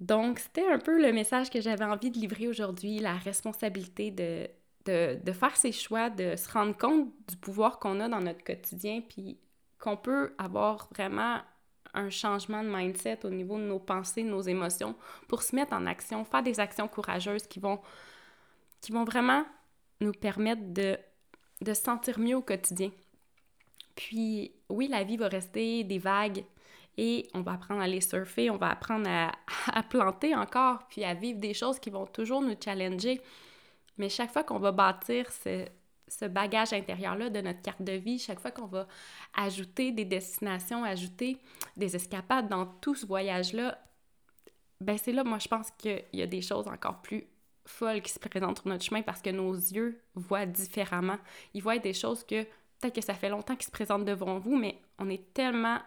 Donc, 0.00 0.38
c'était 0.38 0.68
un 0.68 0.78
peu 0.78 1.00
le 1.00 1.14
message 1.14 1.48
que 1.48 1.62
j'avais 1.62 1.86
envie 1.86 2.10
de 2.10 2.18
livrer 2.18 2.46
aujourd'hui, 2.46 2.98
la 2.98 3.14
responsabilité 3.14 4.10
de, 4.10 4.48
de, 4.84 5.18
de, 5.22 5.32
faire 5.32 5.56
ses 5.56 5.72
choix, 5.72 6.10
de 6.10 6.36
se 6.36 6.50
rendre 6.50 6.76
compte 6.76 7.10
du 7.26 7.36
pouvoir 7.36 7.78
qu'on 7.78 8.00
a 8.00 8.08
dans 8.10 8.20
notre 8.20 8.44
quotidien, 8.44 9.00
puis 9.00 9.38
qu'on 9.78 9.96
peut 9.96 10.34
avoir 10.36 10.88
vraiment 10.94 11.38
un 11.94 12.10
changement 12.10 12.62
de 12.62 12.68
mindset 12.68 13.24
au 13.24 13.30
niveau 13.30 13.56
de 13.56 13.64
nos 13.64 13.78
pensées, 13.78 14.24
de 14.24 14.28
nos 14.28 14.42
émotions, 14.42 14.94
pour 15.26 15.42
se 15.42 15.56
mettre 15.56 15.72
en 15.72 15.86
action, 15.86 16.22
faire 16.26 16.42
des 16.42 16.60
actions 16.60 16.86
courageuses 16.86 17.46
qui 17.46 17.60
vont, 17.60 17.80
qui 18.82 18.92
vont 18.92 19.04
vraiment 19.04 19.46
nous 20.00 20.12
permettre 20.12 20.62
de 20.66 20.98
de 21.60 21.74
se 21.74 21.82
sentir 21.82 22.18
mieux 22.18 22.36
au 22.36 22.42
quotidien. 22.42 22.90
Puis 23.94 24.52
oui, 24.68 24.88
la 24.88 25.04
vie 25.04 25.16
va 25.16 25.28
rester 25.28 25.84
des 25.84 25.98
vagues 25.98 26.44
et 26.96 27.28
on 27.34 27.42
va 27.42 27.52
apprendre 27.52 27.80
à 27.80 27.86
les 27.86 28.00
surfer, 28.00 28.50
on 28.50 28.56
va 28.56 28.70
apprendre 28.70 29.08
à, 29.72 29.82
planter 29.82 30.34
encore, 30.34 30.86
puis 30.88 31.04
à 31.04 31.14
vivre 31.14 31.38
des 31.38 31.54
choses 31.54 31.78
qui 31.78 31.90
vont 31.90 32.06
toujours 32.06 32.42
nous 32.42 32.56
challenger. 32.62 33.20
Mais 33.98 34.08
chaque 34.08 34.32
fois 34.32 34.44
qu'on 34.44 34.58
va 34.58 34.72
bâtir 34.72 35.30
ce, 35.30 35.66
ce 36.08 36.24
bagage 36.24 36.72
intérieur-là 36.72 37.30
de 37.30 37.40
notre 37.40 37.62
carte 37.62 37.82
de 37.82 37.92
vie, 37.92 38.18
chaque 38.18 38.40
fois 38.40 38.50
qu'on 38.50 38.66
va 38.66 38.86
ajouter 39.34 39.92
des 39.92 40.04
destinations, 40.04 40.84
ajouter 40.84 41.38
des 41.76 41.94
escapades 41.94 42.48
dans 42.48 42.66
tout 42.66 42.94
ce 42.94 43.06
voyage-là, 43.06 43.78
ben 44.80 44.96
c'est 44.96 45.12
là, 45.12 45.24
moi, 45.24 45.38
je 45.38 45.48
pense 45.48 45.70
qu'il 45.72 46.02
y 46.14 46.22
a 46.22 46.26
des 46.26 46.40
choses 46.40 46.66
encore 46.66 47.02
plus 47.02 47.26
folles 47.70 48.02
qui 48.02 48.12
se 48.12 48.18
présentent 48.18 48.58
sur 48.58 48.68
notre 48.68 48.84
chemin 48.84 49.02
parce 49.02 49.22
que 49.22 49.30
nos 49.30 49.54
yeux 49.54 50.00
voient 50.14 50.46
différemment. 50.46 51.18
Ils 51.54 51.62
voient 51.62 51.78
des 51.78 51.94
choses 51.94 52.24
que 52.24 52.42
peut-être 52.42 52.94
que 52.94 53.00
ça 53.00 53.14
fait 53.14 53.28
longtemps 53.28 53.56
qu'ils 53.56 53.66
se 53.66 53.70
présentent 53.70 54.04
devant 54.04 54.38
vous, 54.38 54.56
mais 54.56 54.80
on 54.98 55.08
est 55.08 55.32
tellement 55.32 55.78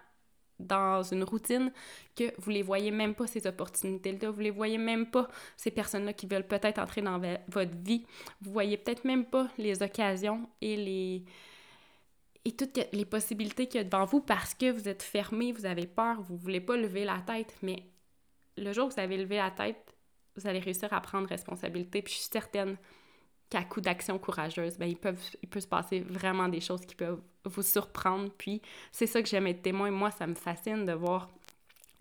dans 0.59 1.03
une 1.03 1.23
routine 1.23 1.71
que 2.15 2.31
vous 2.39 2.51
les 2.51 2.61
voyez 2.61 2.91
même 2.91 3.15
pas 3.15 3.27
ces 3.27 3.47
opportunités-là, 3.47 4.31
vous 4.31 4.39
les 4.39 4.51
voyez 4.51 4.77
même 4.77 5.07
pas 5.07 5.27
ces 5.57 5.71
personnes-là 5.71 6.13
qui 6.13 6.27
veulent 6.27 6.47
peut-être 6.47 6.79
entrer 6.79 7.01
dans 7.01 7.19
votre 7.47 7.77
vie, 7.77 8.05
vous 8.41 8.51
voyez 8.51 8.77
peut-être 8.77 9.03
même 9.03 9.25
pas 9.25 9.47
les 9.57 9.81
occasions 9.81 10.47
et 10.61 10.75
les 10.77 11.25
et 12.45 12.51
toutes 12.51 12.79
les 12.91 13.05
possibilités 13.05 13.67
qu'il 13.67 13.79
y 13.79 13.81
a 13.81 13.85
devant 13.85 14.05
vous 14.05 14.19
parce 14.19 14.53
que 14.53 14.69
vous 14.69 14.89
êtes 14.89 15.01
fermé, 15.01 15.53
vous 15.53 15.65
avez 15.65 15.87
peur, 15.87 16.21
vous 16.21 16.35
voulez 16.35 16.59
pas 16.59 16.75
lever 16.75 17.05
la 17.05 17.19
tête, 17.19 17.55
mais 17.61 17.83
le 18.57 18.73
jour 18.73 18.87
où 18.87 18.89
vous 18.89 18.99
avez 18.99 19.17
levé 19.17 19.37
la 19.37 19.49
tête, 19.49 19.92
vous 20.35 20.47
allez 20.47 20.59
réussir 20.59 20.91
à 20.93 21.01
prendre 21.01 21.27
responsabilité. 21.27 22.01
Puis 22.01 22.13
je 22.13 22.19
suis 22.19 22.29
certaine 22.31 22.77
qu'à 23.49 23.63
coup 23.63 23.81
d'action 23.81 24.17
courageuse, 24.17 24.77
ben, 24.77 24.87
ils 24.87 24.97
peuvent, 24.97 25.21
il 25.41 25.49
peut 25.49 25.59
se 25.59 25.67
passer 25.67 25.99
vraiment 25.99 26.47
des 26.49 26.61
choses 26.61 26.85
qui 26.85 26.95
peuvent 26.95 27.21
vous 27.45 27.61
surprendre. 27.61 28.31
Puis 28.37 28.61
c'est 28.91 29.07
ça 29.07 29.21
que 29.21 29.29
j'aime 29.29 29.47
être 29.47 29.61
témoin. 29.61 29.91
Moi, 29.91 30.11
ça 30.11 30.25
me 30.25 30.35
fascine 30.35 30.85
de 30.85 30.93
voir 30.93 31.29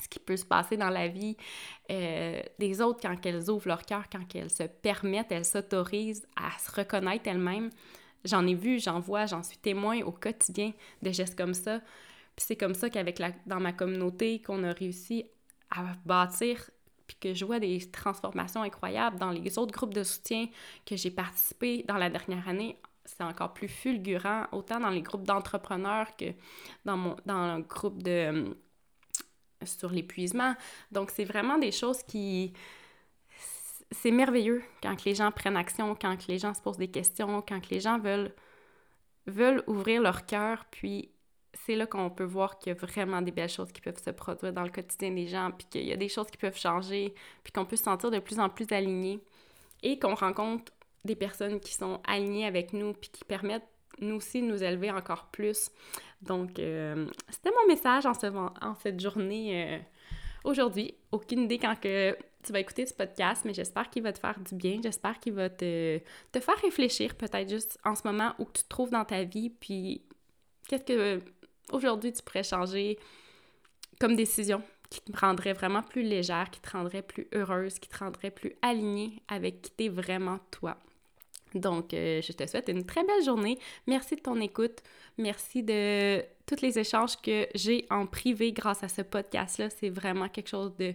ce 0.02 0.08
qui 0.08 0.18
peut 0.18 0.36
se 0.36 0.44
passer 0.44 0.76
dans 0.76 0.88
la 0.88 1.08
vie 1.08 1.36
euh, 1.90 2.40
des 2.58 2.80
autres 2.80 3.00
quand 3.00 3.14
elles 3.24 3.50
ouvrent 3.50 3.68
leur 3.68 3.84
cœur, 3.84 4.04
quand 4.10 4.24
elles 4.34 4.50
se 4.50 4.64
permettent, 4.64 5.30
elles 5.30 5.44
s'autorisent 5.44 6.26
à 6.36 6.58
se 6.58 6.70
reconnaître 6.72 7.28
elles-mêmes. 7.28 7.70
J'en 8.24 8.46
ai 8.46 8.54
vu, 8.54 8.80
j'en 8.80 9.00
vois, 9.00 9.26
j'en 9.26 9.42
suis 9.42 9.58
témoin 9.58 10.00
au 10.02 10.12
quotidien 10.12 10.72
de 11.02 11.10
gestes 11.10 11.36
comme 11.36 11.54
ça. 11.54 11.80
Puis 12.36 12.46
c'est 12.46 12.56
comme 12.56 12.74
ça 12.74 12.88
qu'avec 12.88 13.18
la, 13.18 13.32
dans 13.46 13.60
ma 13.60 13.72
communauté 13.72 14.40
qu'on 14.40 14.64
a 14.64 14.72
réussi 14.72 15.26
à 15.70 15.96
bâtir 16.04 16.70
que 17.20 17.34
je 17.34 17.44
vois 17.44 17.58
des 17.58 17.90
transformations 17.90 18.62
incroyables 18.62 19.18
dans 19.18 19.30
les 19.30 19.58
autres 19.58 19.72
groupes 19.72 19.94
de 19.94 20.02
soutien 20.02 20.46
que 20.86 20.96
j'ai 20.96 21.10
participé 21.10 21.84
dans 21.86 21.96
la 21.96 22.10
dernière 22.10 22.48
année. 22.48 22.76
C'est 23.04 23.24
encore 23.24 23.52
plus 23.52 23.68
fulgurant, 23.68 24.46
autant 24.52 24.78
dans 24.80 24.90
les 24.90 25.02
groupes 25.02 25.24
d'entrepreneurs 25.24 26.16
que 26.16 26.26
dans, 26.84 26.96
mon, 26.96 27.16
dans 27.26 27.56
le 27.56 27.62
groupe 27.62 28.02
de 28.02 28.10
euh, 28.10 28.54
sur 29.64 29.90
l'épuisement. 29.90 30.54
Donc, 30.90 31.10
c'est 31.10 31.24
vraiment 31.24 31.58
des 31.58 31.72
choses 31.72 32.02
qui... 32.02 32.52
C'est 33.90 34.10
merveilleux 34.10 34.62
quand 34.82 35.04
les 35.04 35.14
gens 35.14 35.30
prennent 35.30 35.56
action, 35.56 35.94
quand 35.94 36.26
les 36.26 36.38
gens 36.38 36.54
se 36.54 36.62
posent 36.62 36.78
des 36.78 36.90
questions, 36.90 37.42
quand 37.46 37.68
les 37.68 37.80
gens 37.80 37.98
veulent, 37.98 38.34
veulent 39.26 39.62
ouvrir 39.66 40.00
leur 40.00 40.24
cœur, 40.24 40.64
puis 40.70 41.10
c'est 41.54 41.74
là 41.74 41.86
qu'on 41.86 42.10
peut 42.10 42.24
voir 42.24 42.58
qu'il 42.58 42.72
y 42.72 42.76
a 42.76 42.78
vraiment 42.78 43.22
des 43.22 43.30
belles 43.30 43.48
choses 43.48 43.72
qui 43.72 43.80
peuvent 43.80 44.02
se 44.02 44.10
produire 44.10 44.52
dans 44.52 44.62
le 44.62 44.70
quotidien 44.70 45.10
des 45.10 45.26
gens, 45.26 45.50
puis 45.50 45.66
qu'il 45.70 45.86
y 45.86 45.92
a 45.92 45.96
des 45.96 46.08
choses 46.08 46.28
qui 46.28 46.38
peuvent 46.38 46.58
changer, 46.58 47.14
puis 47.44 47.52
qu'on 47.52 47.64
peut 47.64 47.76
se 47.76 47.84
sentir 47.84 48.10
de 48.10 48.18
plus 48.18 48.40
en 48.40 48.48
plus 48.48 48.66
aligné 48.70 49.20
et 49.82 49.98
qu'on 49.98 50.14
rencontre 50.14 50.72
des 51.04 51.16
personnes 51.16 51.60
qui 51.60 51.74
sont 51.74 52.00
alignées 52.06 52.46
avec 52.46 52.72
nous, 52.72 52.92
puis 52.94 53.10
qui 53.10 53.24
permettent 53.24 53.66
nous 54.00 54.16
aussi 54.16 54.40
de 54.40 54.46
nous 54.46 54.62
élever 54.62 54.90
encore 54.90 55.26
plus. 55.26 55.70
Donc, 56.22 56.58
euh, 56.58 57.06
c'était 57.28 57.50
mon 57.50 57.66
message 57.68 58.06
en, 58.06 58.12
en 58.60 58.74
cette 58.76 59.00
journée 59.00 59.74
euh, 59.74 59.78
aujourd'hui. 60.44 60.94
Aucune 61.10 61.42
idée 61.42 61.58
quand 61.58 61.78
que 61.78 62.16
tu 62.42 62.52
vas 62.52 62.60
écouter 62.60 62.86
ce 62.86 62.94
podcast, 62.94 63.44
mais 63.44 63.54
j'espère 63.54 63.90
qu'il 63.90 64.02
va 64.02 64.12
te 64.12 64.18
faire 64.18 64.38
du 64.40 64.54
bien. 64.54 64.80
J'espère 64.82 65.18
qu'il 65.20 65.34
va 65.34 65.50
te, 65.50 65.98
te 66.32 66.40
faire 66.40 66.56
réfléchir 66.62 67.14
peut-être 67.14 67.48
juste 67.48 67.78
en 67.84 67.94
ce 67.94 68.06
moment 68.06 68.34
où 68.38 68.44
tu 68.44 68.62
te 68.62 68.68
trouves 68.68 68.90
dans 68.90 69.04
ta 69.04 69.24
vie, 69.24 69.50
puis 69.50 70.02
qu'est-ce 70.68 70.84
que 70.84 71.20
aujourd'hui 71.72 72.12
tu 72.12 72.22
pourrais 72.22 72.42
changer 72.42 72.98
comme 74.00 74.16
décision 74.16 74.62
qui 74.90 75.00
te 75.00 75.18
rendrait 75.18 75.54
vraiment 75.54 75.82
plus 75.82 76.02
légère, 76.02 76.50
qui 76.50 76.60
te 76.60 76.70
rendrait 76.70 77.02
plus 77.02 77.26
heureuse, 77.34 77.78
qui 77.78 77.88
te 77.88 77.98
rendrait 77.98 78.30
plus 78.30 78.52
alignée 78.60 79.22
avec 79.28 79.62
qui 79.62 79.70
t'es 79.70 79.88
vraiment 79.88 80.38
toi. 80.50 80.76
Donc, 81.54 81.94
euh, 81.94 82.20
je 82.22 82.32
te 82.32 82.46
souhaite 82.46 82.68
une 82.68 82.84
très 82.84 83.04
belle 83.04 83.24
journée. 83.24 83.58
Merci 83.86 84.16
de 84.16 84.20
ton 84.20 84.40
écoute. 84.40 84.82
Merci 85.18 85.62
de 85.62 86.22
tous 86.46 86.60
les 86.62 86.78
échanges 86.78 87.16
que 87.20 87.46
j'ai 87.54 87.86
en 87.90 88.06
privé 88.06 88.52
grâce 88.52 88.82
à 88.82 88.88
ce 88.88 89.02
podcast-là. 89.02 89.70
C'est 89.70 89.90
vraiment 89.90 90.28
quelque 90.28 90.48
chose 90.48 90.74
de 90.76 90.94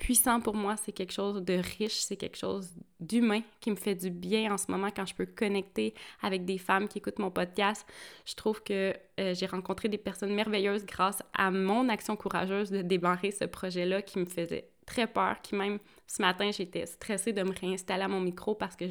puissant 0.00 0.40
pour 0.40 0.54
moi, 0.54 0.76
c'est 0.78 0.92
quelque 0.92 1.12
chose 1.12 1.42
de 1.42 1.60
riche, 1.78 2.00
c'est 2.00 2.16
quelque 2.16 2.38
chose 2.38 2.70
d'humain 3.00 3.42
qui 3.60 3.70
me 3.70 3.76
fait 3.76 3.94
du 3.94 4.08
bien 4.08 4.50
en 4.50 4.56
ce 4.56 4.70
moment 4.70 4.88
quand 4.90 5.04
je 5.04 5.14
peux 5.14 5.26
connecter 5.26 5.92
avec 6.22 6.46
des 6.46 6.56
femmes 6.56 6.88
qui 6.88 6.98
écoutent 6.98 7.18
mon 7.18 7.30
podcast. 7.30 7.86
Je 8.24 8.34
trouve 8.34 8.62
que 8.62 8.94
euh, 9.20 9.34
j'ai 9.34 9.44
rencontré 9.44 9.90
des 9.90 9.98
personnes 9.98 10.34
merveilleuses 10.34 10.86
grâce 10.86 11.22
à 11.34 11.50
mon 11.50 11.90
action 11.90 12.16
courageuse 12.16 12.70
de 12.70 12.80
démarrer 12.80 13.30
ce 13.30 13.44
projet-là 13.44 14.00
qui 14.00 14.18
me 14.18 14.24
faisait 14.24 14.70
très 14.86 15.06
peur, 15.06 15.42
qui 15.42 15.54
même 15.54 15.78
ce 16.06 16.22
matin, 16.22 16.50
j'étais 16.50 16.86
stressée 16.86 17.34
de 17.34 17.42
me 17.42 17.52
réinstaller 17.52 18.04
à 18.04 18.08
mon 18.08 18.20
micro 18.20 18.54
parce 18.54 18.76
que 18.76 18.86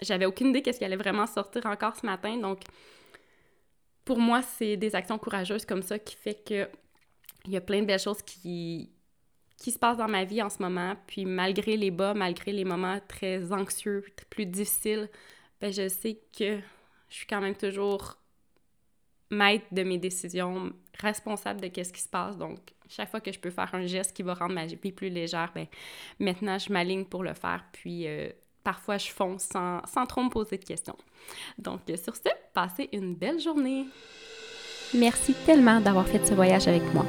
j'avais 0.00 0.26
aucune 0.26 0.48
idée 0.48 0.60
qu'est-ce 0.60 0.80
qui 0.80 0.84
allait 0.84 0.96
vraiment 0.96 1.28
sortir 1.28 1.66
encore 1.66 1.94
ce 1.94 2.04
matin. 2.04 2.36
Donc, 2.36 2.62
pour 4.04 4.18
moi, 4.18 4.42
c'est 4.42 4.76
des 4.76 4.96
actions 4.96 5.18
courageuses 5.18 5.64
comme 5.64 5.82
ça 5.82 6.00
qui 6.00 6.16
fait 6.16 6.44
que 6.44 6.68
il 7.46 7.52
y 7.52 7.56
a 7.56 7.60
plein 7.60 7.80
de 7.80 7.86
belles 7.86 8.00
choses 8.00 8.22
qui, 8.22 8.93
qui 9.56 9.70
se 9.70 9.78
passe 9.78 9.96
dans 9.96 10.08
ma 10.08 10.24
vie 10.24 10.42
en 10.42 10.50
ce 10.50 10.62
moment. 10.62 10.94
Puis 11.06 11.24
malgré 11.24 11.76
les 11.76 11.90
bas, 11.90 12.14
malgré 12.14 12.52
les 12.52 12.64
moments 12.64 12.98
très 13.08 13.52
anxieux, 13.52 14.04
plus 14.30 14.46
difficiles, 14.46 15.08
ben 15.60 15.72
je 15.72 15.88
sais 15.88 16.18
que 16.36 16.58
je 17.08 17.14
suis 17.14 17.26
quand 17.26 17.40
même 17.40 17.54
toujours 17.54 18.18
maître 19.30 19.66
de 19.72 19.82
mes 19.82 19.98
décisions, 19.98 20.72
responsable 21.00 21.60
de 21.60 21.68
qu'est-ce 21.68 21.92
qui 21.92 22.00
se 22.00 22.08
passe. 22.08 22.36
Donc, 22.36 22.58
chaque 22.88 23.10
fois 23.10 23.20
que 23.20 23.32
je 23.32 23.38
peux 23.38 23.50
faire 23.50 23.74
un 23.74 23.86
geste 23.86 24.14
qui 24.14 24.22
va 24.22 24.34
rendre 24.34 24.54
ma 24.54 24.66
vie 24.66 24.76
plus 24.76 25.08
légère, 25.08 25.50
ben 25.54 25.66
maintenant, 26.18 26.58
je 26.58 26.72
m'aligne 26.72 27.04
pour 27.04 27.22
le 27.22 27.34
faire. 27.34 27.64
Puis, 27.72 28.06
euh, 28.06 28.28
parfois, 28.62 28.98
je 28.98 29.08
fonce 29.08 29.44
sans, 29.44 29.80
sans 29.86 30.06
trop 30.06 30.22
me 30.22 30.30
poser 30.30 30.58
de 30.58 30.64
questions. 30.64 30.96
Donc, 31.58 31.80
sur 32.02 32.14
ce, 32.14 32.28
passez 32.52 32.88
une 32.92 33.14
belle 33.14 33.40
journée. 33.40 33.86
Merci 34.94 35.34
tellement 35.46 35.80
d'avoir 35.80 36.06
fait 36.06 36.24
ce 36.24 36.34
voyage 36.34 36.68
avec 36.68 36.82
moi. 36.94 37.04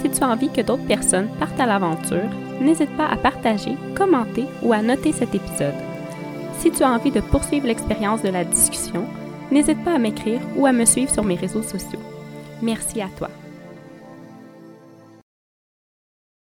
Si 0.00 0.10
tu 0.10 0.22
as 0.22 0.28
envie 0.28 0.50
que 0.50 0.62
d'autres 0.62 0.86
personnes 0.86 1.28
partent 1.38 1.60
à 1.60 1.66
l'aventure, 1.66 2.28
n'hésite 2.60 2.96
pas 2.96 3.06
à 3.06 3.16
partager, 3.16 3.76
commenter 3.94 4.46
ou 4.62 4.72
à 4.72 4.82
noter 4.82 5.12
cet 5.12 5.34
épisode. 5.34 5.74
Si 6.58 6.70
tu 6.70 6.82
as 6.82 6.90
envie 6.90 7.10
de 7.10 7.20
poursuivre 7.20 7.66
l'expérience 7.66 8.22
de 8.22 8.28
la 8.28 8.44
discussion, 8.44 9.04
n'hésite 9.50 9.82
pas 9.84 9.94
à 9.94 9.98
m'écrire 9.98 10.40
ou 10.56 10.66
à 10.66 10.72
me 10.72 10.84
suivre 10.84 11.12
sur 11.12 11.24
mes 11.24 11.36
réseaux 11.36 11.62
sociaux. 11.62 12.00
Merci 12.62 13.00
à 13.00 13.08
toi. 13.16 13.28